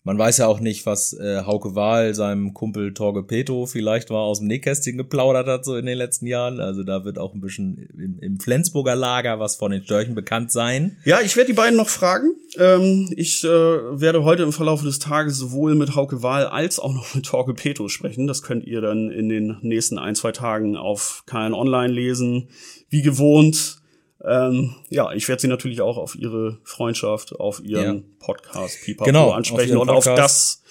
man 0.07 0.17
weiß 0.17 0.37
ja 0.37 0.47
auch 0.47 0.61
nicht, 0.61 0.85
was 0.85 1.11
äh, 1.11 1.43
Hauke 1.45 1.75
Wahl 1.75 2.15
seinem 2.15 2.53
Kumpel 2.53 2.93
Torge 2.93 3.23
Peto 3.23 3.65
vielleicht 3.65 4.09
mal 4.09 4.21
aus 4.21 4.39
dem 4.39 4.47
Nähkästchen 4.47 4.95
geplaudert 4.97 5.47
hat 5.47 5.65
so 5.65 5.75
in 5.75 5.85
den 5.85 5.97
letzten 5.97 6.27
Jahren. 6.27 6.61
Also 6.61 6.83
da 6.83 7.03
wird 7.03 7.19
auch 7.19 7.33
ein 7.33 7.41
bisschen 7.41 7.89
im, 7.93 8.17
im 8.21 8.39
Flensburger 8.39 8.95
Lager 8.95 9.41
was 9.41 9.57
von 9.57 9.69
den 9.69 9.83
Störchen 9.83 10.15
bekannt 10.15 10.53
sein. 10.53 10.95
Ja, 11.03 11.19
ich 11.19 11.35
werde 11.35 11.51
die 11.51 11.57
beiden 11.57 11.75
noch 11.75 11.89
fragen. 11.89 12.31
Ähm, 12.57 13.13
ich 13.17 13.43
äh, 13.43 13.47
werde 13.47 14.23
heute 14.23 14.43
im 14.43 14.53
Verlauf 14.53 14.81
des 14.81 14.99
Tages 14.99 15.35
sowohl 15.35 15.75
mit 15.75 15.93
Hauke 15.93 16.23
Wahl 16.23 16.45
als 16.45 16.79
auch 16.79 16.93
noch 16.93 17.13
mit 17.13 17.25
Torge 17.25 17.53
Peto 17.53 17.89
sprechen. 17.89 18.27
Das 18.27 18.43
könnt 18.43 18.63
ihr 18.63 18.79
dann 18.79 19.11
in 19.11 19.27
den 19.27 19.57
nächsten 19.61 19.99
ein, 19.99 20.15
zwei 20.15 20.31
Tagen 20.31 20.77
auf 20.77 21.23
KN 21.25 21.53
Online 21.53 21.91
lesen. 21.91 22.47
Wie 22.89 23.01
gewohnt 23.01 23.81
ähm, 24.23 24.75
ja, 24.89 25.11
ich 25.13 25.27
werde 25.27 25.41
sie 25.41 25.47
natürlich 25.47 25.81
auch 25.81 25.97
auf 25.97 26.15
ihre 26.15 26.57
Freundschaft, 26.63 27.39
auf 27.39 27.63
ihren 27.63 27.97
ja. 27.97 28.03
Podcast 28.19 28.81
Pipapo 28.83 29.05
genau, 29.05 29.31
ansprechen 29.31 29.75
auf 29.75 29.81
und 29.83 29.89
auf 29.89 30.05
das, 30.05 30.63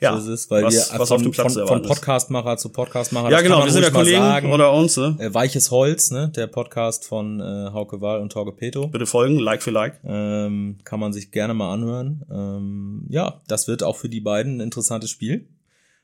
ja, 0.00 0.18
so 0.18 0.32
ist, 0.32 0.50
weil 0.50 0.62
wir 0.62 0.68
was 0.68 1.08
von, 1.08 1.16
auf 1.16 1.22
dem 1.22 1.32
Platz 1.32 1.54
von, 1.54 1.66
von 1.66 1.82
Podcastmacher 1.82 2.56
zu 2.56 2.68
Podcastmacher. 2.68 3.30
Ja, 3.30 3.40
genau, 3.40 3.64
wir 3.64 3.72
sind 3.72 3.82
ja 3.82 3.90
Kollegen 3.90 4.18
sagen. 4.18 4.52
oder 4.52 4.72
uns, 4.72 4.96
ne? 4.96 5.16
Äh, 5.18 5.34
Weiches 5.34 5.72
Holz, 5.72 6.12
ne? 6.12 6.28
Der 6.36 6.46
Podcast 6.46 7.04
von 7.04 7.40
äh, 7.40 7.70
Hauke 7.72 8.00
Wahl 8.00 8.20
und 8.20 8.30
Torge 8.32 8.52
Peto. 8.52 8.86
Bitte 8.86 9.06
folgen, 9.06 9.38
Like 9.38 9.62
für 9.62 9.72
Like. 9.72 9.98
Ähm, 10.04 10.78
kann 10.84 11.00
man 11.00 11.12
sich 11.12 11.32
gerne 11.32 11.52
mal 11.54 11.72
anhören. 11.72 12.22
Ähm, 12.30 13.06
ja, 13.08 13.40
das 13.48 13.66
wird 13.66 13.82
auch 13.82 13.96
für 13.96 14.08
die 14.08 14.20
beiden 14.20 14.58
ein 14.58 14.60
interessantes 14.60 15.10
Spiel. 15.10 15.48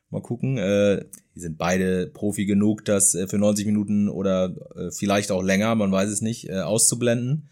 Mal 0.09 0.21
gucken. 0.21 0.57
Äh, 0.57 1.05
die 1.35 1.39
sind 1.39 1.57
beide 1.57 2.07
Profi 2.07 2.45
genug, 2.45 2.85
das 2.85 3.15
äh, 3.15 3.27
für 3.27 3.37
90 3.37 3.65
Minuten 3.65 4.09
oder 4.09 4.55
äh, 4.75 4.91
vielleicht 4.91 5.31
auch 5.31 5.43
länger, 5.43 5.75
man 5.75 5.91
weiß 5.91 6.09
es 6.09 6.21
nicht, 6.21 6.49
äh, 6.49 6.59
auszublenden. 6.59 7.49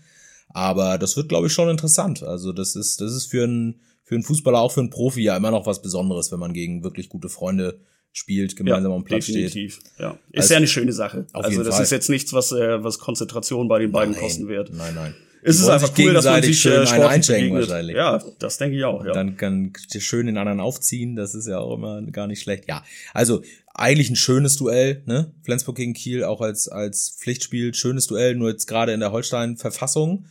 Aber 0.50 0.98
das 0.98 1.18
wird, 1.18 1.30
glaube 1.30 1.48
ich, 1.48 1.54
schon 1.54 1.70
interessant. 1.70 2.24
Also 2.24 2.54
das 2.54 2.76
ist, 2.76 3.02
das 3.02 3.14
ist 3.14 3.26
für 3.26 3.44
einen, 3.44 3.82
für 4.04 4.16
einen 4.16 4.24
Fußballer, 4.24 4.60
auch 4.60 4.72
für 4.72 4.82
einen 4.82 4.92
Profi 4.92 5.24
ja 5.24 5.36
immer 5.36 5.52
noch 5.52 5.66
was 5.66 5.82
Besonderes, 5.82 6.32
wenn 6.32 6.40
man 6.40 6.54
gegen 6.54 6.84
wirklich 6.84 7.10
gute 7.10 7.30
Freunde 7.30 7.80
spielt, 8.12 8.56
gemeinsam 8.56 8.92
ja, 8.92 8.98
am 8.98 9.04
Platz 9.04 9.26
definitiv. 9.26 9.80
steht. 9.80 10.00
Ja, 10.00 10.20
ist 10.32 10.42
also, 10.42 10.54
ja 10.54 10.58
eine 10.58 10.68
schöne 10.68 10.94
Sache. 10.94 11.26
also 11.34 11.64
das 11.64 11.76
Fall. 11.76 11.84
ist 11.84 11.92
jetzt 11.92 12.10
nichts, 12.10 12.32
was 12.32 12.52
äh, 12.52 12.84
was 12.84 13.00
Konzentration 13.00 13.68
bei 13.68 13.80
den 13.80 13.92
beiden 13.92 14.14
nein, 14.14 14.22
kosten 14.22 14.48
wird. 14.48 14.72
Nein, 14.72 14.94
nein 14.94 15.16
ist 15.44 15.60
es 15.60 15.68
einfach 15.68 15.92
cool, 15.98 16.14
dass 16.14 16.26
man 16.26 16.42
sich 16.42 16.60
schön 16.60 16.86
äh, 16.86 17.06
einschenken 17.06 17.54
wahrscheinlich. 17.54 17.96
Ja, 17.96 18.24
das 18.40 18.58
denke 18.58 18.78
ich 18.78 18.84
auch. 18.84 19.06
Ja. 19.06 19.12
Dann 19.12 19.38
kann 19.38 19.74
schön 20.00 20.26
den 20.26 20.38
anderen 20.38 20.60
aufziehen. 20.60 21.16
Das 21.16 21.36
ist 21.36 21.48
ja 21.48 21.60
auch 21.60 21.76
immer 21.76 22.02
gar 22.04 22.28
nicht 22.28 22.42
schlecht. 22.42 22.68
Ja, 22.68 22.84
also 23.14 23.42
eigentlich 23.74 24.10
ein 24.10 24.16
schönes 24.16 24.56
Duell, 24.56 25.04
ne? 25.06 25.34
Flensburg 25.44 25.76
gegen 25.76 25.94
Kiel 25.94 26.24
auch 26.24 26.42
als 26.42 26.68
als 26.70 27.18
Pflichtspiel, 27.20 27.74
schönes 27.74 28.08
Duell. 28.08 28.36
Nur 28.36 28.50
jetzt 28.50 28.68
gerade 28.68 28.94
in 28.94 29.00
der 29.00 29.12
Holstein-Verfassung 29.12 30.26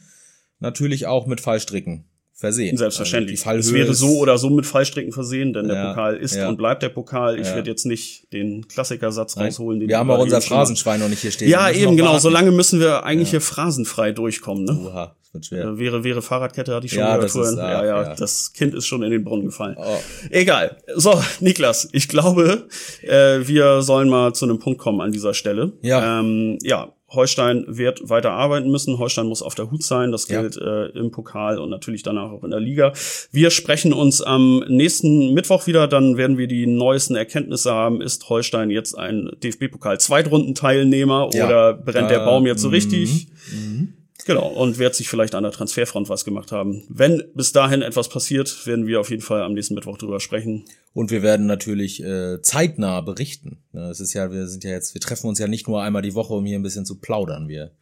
natürlich 0.61 1.07
auch 1.07 1.27
mit 1.27 1.41
Fallstricken 1.41 2.05
versehen. 2.35 2.77
Selbstverständlich. 2.77 3.47
Also 3.47 3.71
es 3.71 3.75
wäre 3.75 3.95
so 3.95 4.19
oder 4.19 4.39
so 4.39 4.51
mit 4.51 4.67
Fallstricken 4.67 5.13
versehen, 5.13 5.53
denn 5.53 5.69
der 5.69 5.77
ja, 5.77 5.89
Pokal 5.91 6.17
ist 6.17 6.35
ja. 6.35 6.49
und 6.49 6.57
bleibt 6.57 6.83
der 6.83 6.89
Pokal. 6.89 7.39
Ich 7.39 7.49
ja. 7.49 7.55
werde 7.55 7.71
jetzt 7.71 7.87
nicht 7.87 8.33
den 8.33 8.67
Klassikersatz 8.67 9.37
rausholen. 9.37 9.81
Den 9.81 9.89
wir 9.89 9.99
haben 9.99 10.11
auch 10.11 10.19
unser 10.19 10.41
Phrasenschwein 10.41 11.01
noch 11.01 11.09
nicht 11.09 11.21
hier 11.21 11.31
stehen. 11.31 11.49
Ja, 11.49 11.71
eben 11.71 11.97
genau. 11.97 12.19
Solange 12.19 12.51
müssen 12.51 12.81
wir 12.81 13.05
eigentlich 13.05 13.31
hier 13.31 13.41
phrasenfrei 13.41 14.13
durchkommen. 14.13 14.65
Ne? 14.65 14.73
Oha, 14.87 15.17
das 15.21 15.35
wird 15.35 15.47
schwer. 15.47 15.65
Äh, 15.65 15.79
wäre, 15.79 16.05
wäre 16.05 16.23
Fahrradkette, 16.23 16.75
hatte 16.75 16.87
ich 16.87 16.93
schon 16.93 17.01
ja, 17.01 17.17
ist, 17.17 17.35
ja, 17.35 17.85
ja, 17.85 17.85
ja, 17.85 18.15
das 18.15 18.53
Kind 18.53 18.75
ist 18.75 18.87
schon 18.87 19.03
in 19.03 19.11
den 19.11 19.23
Brunnen 19.25 19.47
gefallen. 19.47 19.77
Oh. 19.79 19.99
Egal. 20.31 20.79
So, 20.97 21.23
Niklas, 21.41 21.89
ich 21.93 22.09
glaube, 22.09 22.67
äh, 23.03 23.47
wir 23.47 23.83
sollen 23.83 24.09
mal 24.09 24.35
zu 24.35 24.47
einem 24.47 24.59
Punkt 24.59 24.81
kommen 24.81 25.01
an 25.01 25.13
dieser 25.13 25.35
Stelle. 25.35 25.73
Ja. 25.83 26.21
Ähm, 26.21 26.59
ja, 26.63 26.93
Holstein 27.15 27.65
wird 27.67 28.09
weiter 28.09 28.33
arbeiten 28.33 28.71
müssen. 28.71 28.99
Holstein 28.99 29.27
muss 29.27 29.43
auf 29.43 29.55
der 29.55 29.71
Hut 29.71 29.83
sein. 29.83 30.13
Das 30.13 30.27
gilt 30.27 30.57
ja. 30.57 30.85
äh, 30.85 30.99
im 30.99 31.11
Pokal 31.11 31.59
und 31.59 31.71
natürlich 31.71 32.03
danach 32.03 32.31
auch 32.31 32.45
in 32.45 32.51
der 32.51 32.61
Liga. 32.61 32.93
Wir 33.31 33.51
sprechen 33.51 33.93
uns 33.93 34.23
am 34.23 34.65
nächsten 34.69 35.35
Mittwoch 35.35 35.67
wieder. 35.67 35.89
Dann 35.89 36.17
werden 36.17 36.39
wir 36.39 36.47
die 36.47 36.67
neuesten 36.67 37.17
Erkenntnisse 37.17 37.73
haben. 37.73 38.01
Ist 38.01 38.29
Holstein 38.29 38.71
jetzt 38.71 38.97
ein 38.99 39.31
DFB-Pokal-Zweitrundenteilnehmer 39.43 41.31
ja. 41.33 41.47
oder 41.47 41.75
brennt 41.75 42.11
der 42.11 42.21
Baum 42.21 42.47
jetzt 42.47 42.63
so 42.63 42.69
richtig? 42.69 43.29
Mhm. 43.53 43.92
Genau, 44.25 44.47
und 44.47 44.79
wird 44.79 44.95
sich 44.95 45.09
vielleicht 45.09 45.35
an 45.35 45.43
der 45.43 45.53
Transferfront 45.53 46.09
was 46.09 46.25
gemacht 46.25 46.53
haben. 46.53 46.85
Wenn 46.89 47.25
bis 47.35 47.53
dahin 47.53 47.83
etwas 47.83 48.09
passiert, 48.09 48.67
werden 48.67 48.87
wir 48.87 49.01
auf 49.01 49.11
jeden 49.11 49.23
Fall 49.23 49.43
am 49.43 49.55
nächsten 49.55 49.75
Mittwoch 49.75 49.99
drüber 49.99 50.21
sprechen. 50.21 50.65
Und 50.95 51.11
wir 51.11 51.23
werden 51.23 51.47
natürlich 51.47 52.03
äh, 52.03 52.41
zeitnah 52.43 53.01
berichten. 53.01 53.59
Es 53.73 54.01
ist 54.01 54.13
ja, 54.13 54.31
wir 54.31 54.47
sind 54.47 54.65
ja 54.65 54.71
jetzt, 54.71 54.95
wir 54.95 55.01
treffen 55.01 55.27
uns 55.27 55.39
ja 55.39 55.49
nicht 55.49 55.67
nur 55.67 55.83
einmal 55.83 56.03
die 56.03 56.15
Woche, 56.15 56.35
um 56.35 56.45
hier 56.45 56.59
ein 56.59 56.63
bisschen 56.63 56.87
zu 56.87 57.01
plaudern. 57.01 57.49
Wir 57.49 57.73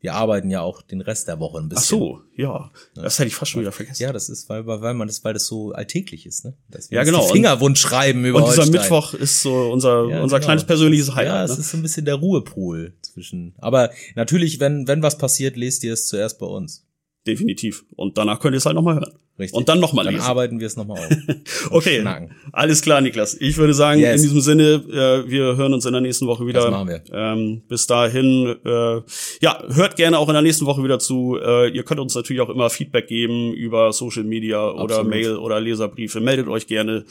wir 0.00 0.14
arbeiten 0.14 0.50
ja 0.50 0.62
auch 0.62 0.80
den 0.80 1.02
Rest 1.02 1.28
der 1.28 1.38
Woche 1.40 1.58
ein 1.58 1.68
bisschen. 1.68 1.98
Ach 1.98 2.00
so, 2.00 2.20
ja. 2.34 2.70
Das 2.94 3.18
hätte 3.18 3.28
ich 3.28 3.34
fast 3.34 3.50
schon 3.50 3.60
wieder 3.60 3.72
vergessen. 3.72 4.02
Ja, 4.02 4.12
das 4.12 4.30
ist, 4.30 4.48
weil, 4.48 4.66
weil 4.66 4.94
man 4.94 5.08
das, 5.08 5.22
weil 5.24 5.34
das 5.34 5.46
so 5.46 5.72
alltäglich 5.72 6.24
ist, 6.24 6.44
ne? 6.44 6.54
Dass 6.68 6.90
wir 6.90 6.96
ja, 6.96 7.04
genau. 7.04 7.22
Fingerwund 7.26 7.78
schreiben 7.78 8.24
über 8.24 8.38
Und 8.38 8.48
dieser 8.48 8.62
Holstein. 8.62 8.80
Mittwoch 8.80 9.14
ist 9.14 9.42
so 9.42 9.70
unser, 9.70 10.08
ja, 10.08 10.22
unser 10.22 10.38
genau. 10.38 10.46
kleines 10.46 10.64
persönliches 10.64 11.14
Highlight. 11.14 11.26
Ja, 11.26 11.44
es 11.44 11.52
ne? 11.52 11.58
ist 11.58 11.70
so 11.70 11.76
ein 11.76 11.82
bisschen 11.82 12.06
der 12.06 12.14
Ruhepool 12.14 12.94
zwischen. 13.02 13.54
Aber 13.58 13.90
natürlich, 14.14 14.58
wenn, 14.58 14.88
wenn 14.88 15.02
was 15.02 15.18
passiert, 15.18 15.56
lest 15.56 15.84
ihr 15.84 15.92
es 15.92 16.08
zuerst 16.08 16.38
bei 16.38 16.46
uns. 16.46 16.86
Definitiv. 17.26 17.84
Und 17.96 18.16
danach 18.16 18.40
könnt 18.40 18.54
ihr 18.54 18.58
es 18.58 18.66
halt 18.66 18.76
nochmal 18.76 18.94
hören. 18.96 19.18
Richtig. 19.40 19.56
Und 19.56 19.70
dann 19.70 19.80
nochmal 19.80 20.04
lesen. 20.04 20.18
Dann 20.18 20.26
arbeiten 20.26 20.60
wir 20.60 20.66
es 20.66 20.76
nochmal 20.76 20.98
auf. 20.98 21.10
okay. 21.70 22.02
Schnacken. 22.02 22.32
Alles 22.52 22.82
klar, 22.82 23.00
Niklas. 23.00 23.34
Ich 23.40 23.56
würde 23.56 23.72
sagen, 23.72 24.00
yes. 24.00 24.16
in 24.16 24.22
diesem 24.22 24.40
Sinne, 24.42 24.74
äh, 24.74 25.30
wir 25.30 25.56
hören 25.56 25.72
uns 25.72 25.86
in 25.86 25.92
der 25.92 26.02
nächsten 26.02 26.26
Woche 26.26 26.46
wieder. 26.46 26.60
Das 26.60 26.70
machen 26.70 26.88
wir. 26.88 27.02
Ähm, 27.10 27.62
bis 27.66 27.86
dahin, 27.86 28.54
äh, 28.66 29.00
ja, 29.40 29.64
hört 29.68 29.96
gerne 29.96 30.18
auch 30.18 30.28
in 30.28 30.34
der 30.34 30.42
nächsten 30.42 30.66
Woche 30.66 30.84
wieder 30.84 30.98
zu. 30.98 31.38
Äh, 31.42 31.70
ihr 31.70 31.82
könnt 31.84 32.00
uns 32.00 32.14
natürlich 32.14 32.42
auch 32.42 32.50
immer 32.50 32.68
Feedback 32.68 33.08
geben 33.08 33.54
über 33.54 33.94
Social 33.94 34.24
Media 34.24 34.62
Absolut. 34.62 34.90
oder 34.90 35.04
Mail 35.04 35.36
oder 35.36 35.58
Leserbriefe. 35.58 36.20
Meldet 36.20 36.48
euch 36.48 36.66
gerne. 36.66 37.06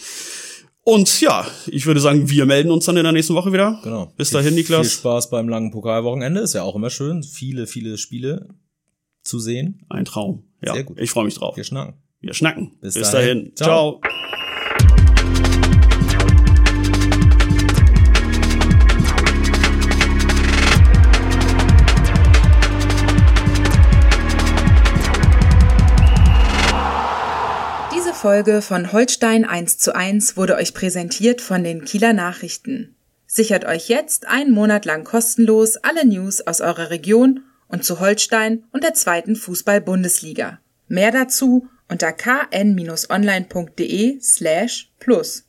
Und 0.83 1.19
ja, 1.21 1.47
ich 1.65 1.87
würde 1.87 1.99
sagen, 1.99 2.29
wir 2.29 2.45
melden 2.45 2.71
uns 2.71 2.85
dann 2.85 2.97
in 2.97 3.03
der 3.03 3.11
nächsten 3.11 3.33
Woche 3.33 3.51
wieder. 3.51 3.79
Genau. 3.83 4.13
Bis 4.17 4.29
dahin, 4.29 4.53
Niklas. 4.53 4.87
Viel 4.87 4.97
Spaß 4.99 5.31
beim 5.31 5.49
langen 5.49 5.71
Pokalwochenende. 5.71 6.41
Ist 6.41 6.53
ja 6.53 6.61
auch 6.61 6.75
immer 6.75 6.91
schön. 6.91 7.23
Viele, 7.23 7.65
viele 7.65 7.97
Spiele 7.97 8.49
zu 9.23 9.39
sehen. 9.39 9.85
Ein 9.89 10.05
Traum. 10.05 10.43
Ja, 10.63 10.73
Sehr 10.73 10.83
gut. 10.83 10.99
Ich 10.99 11.11
freue 11.11 11.25
mich 11.25 11.35
drauf. 11.35 11.55
Wir 11.57 11.63
schnacken. 11.63 11.95
Wir 12.21 12.33
schnacken. 12.33 12.77
Bis, 12.81 12.95
Bis 12.95 13.11
dahin. 13.11 13.37
dahin. 13.37 13.55
Ciao. 13.55 14.01
Ciao. 14.01 14.11
Diese 27.95 28.13
Folge 28.13 28.61
von 28.61 28.91
Holstein 28.91 29.45
1 29.45 29.77
zu 29.77 29.95
1 29.95 30.35
wurde 30.35 30.55
euch 30.55 30.73
präsentiert 30.73 31.39
von 31.41 31.63
den 31.63 31.85
Kieler 31.85 32.11
Nachrichten. 32.11 32.95
Sichert 33.27 33.63
euch 33.63 33.87
jetzt 33.87 34.27
einen 34.27 34.51
Monat 34.51 34.83
lang 34.83 35.05
kostenlos 35.05 35.77
alle 35.77 36.05
News 36.05 36.45
aus 36.45 36.59
eurer 36.59 36.89
Region 36.89 37.45
und 37.69 37.85
zu 37.85 38.01
Holstein 38.01 38.65
und 38.73 38.83
der 38.83 38.93
zweiten 38.93 39.37
Fußball-Bundesliga. 39.37 40.59
Mehr 40.87 41.11
dazu 41.11 41.67
unter 41.89 42.11
kn-online.de 42.11 44.19
slash 44.21 44.89
plus. 44.99 45.43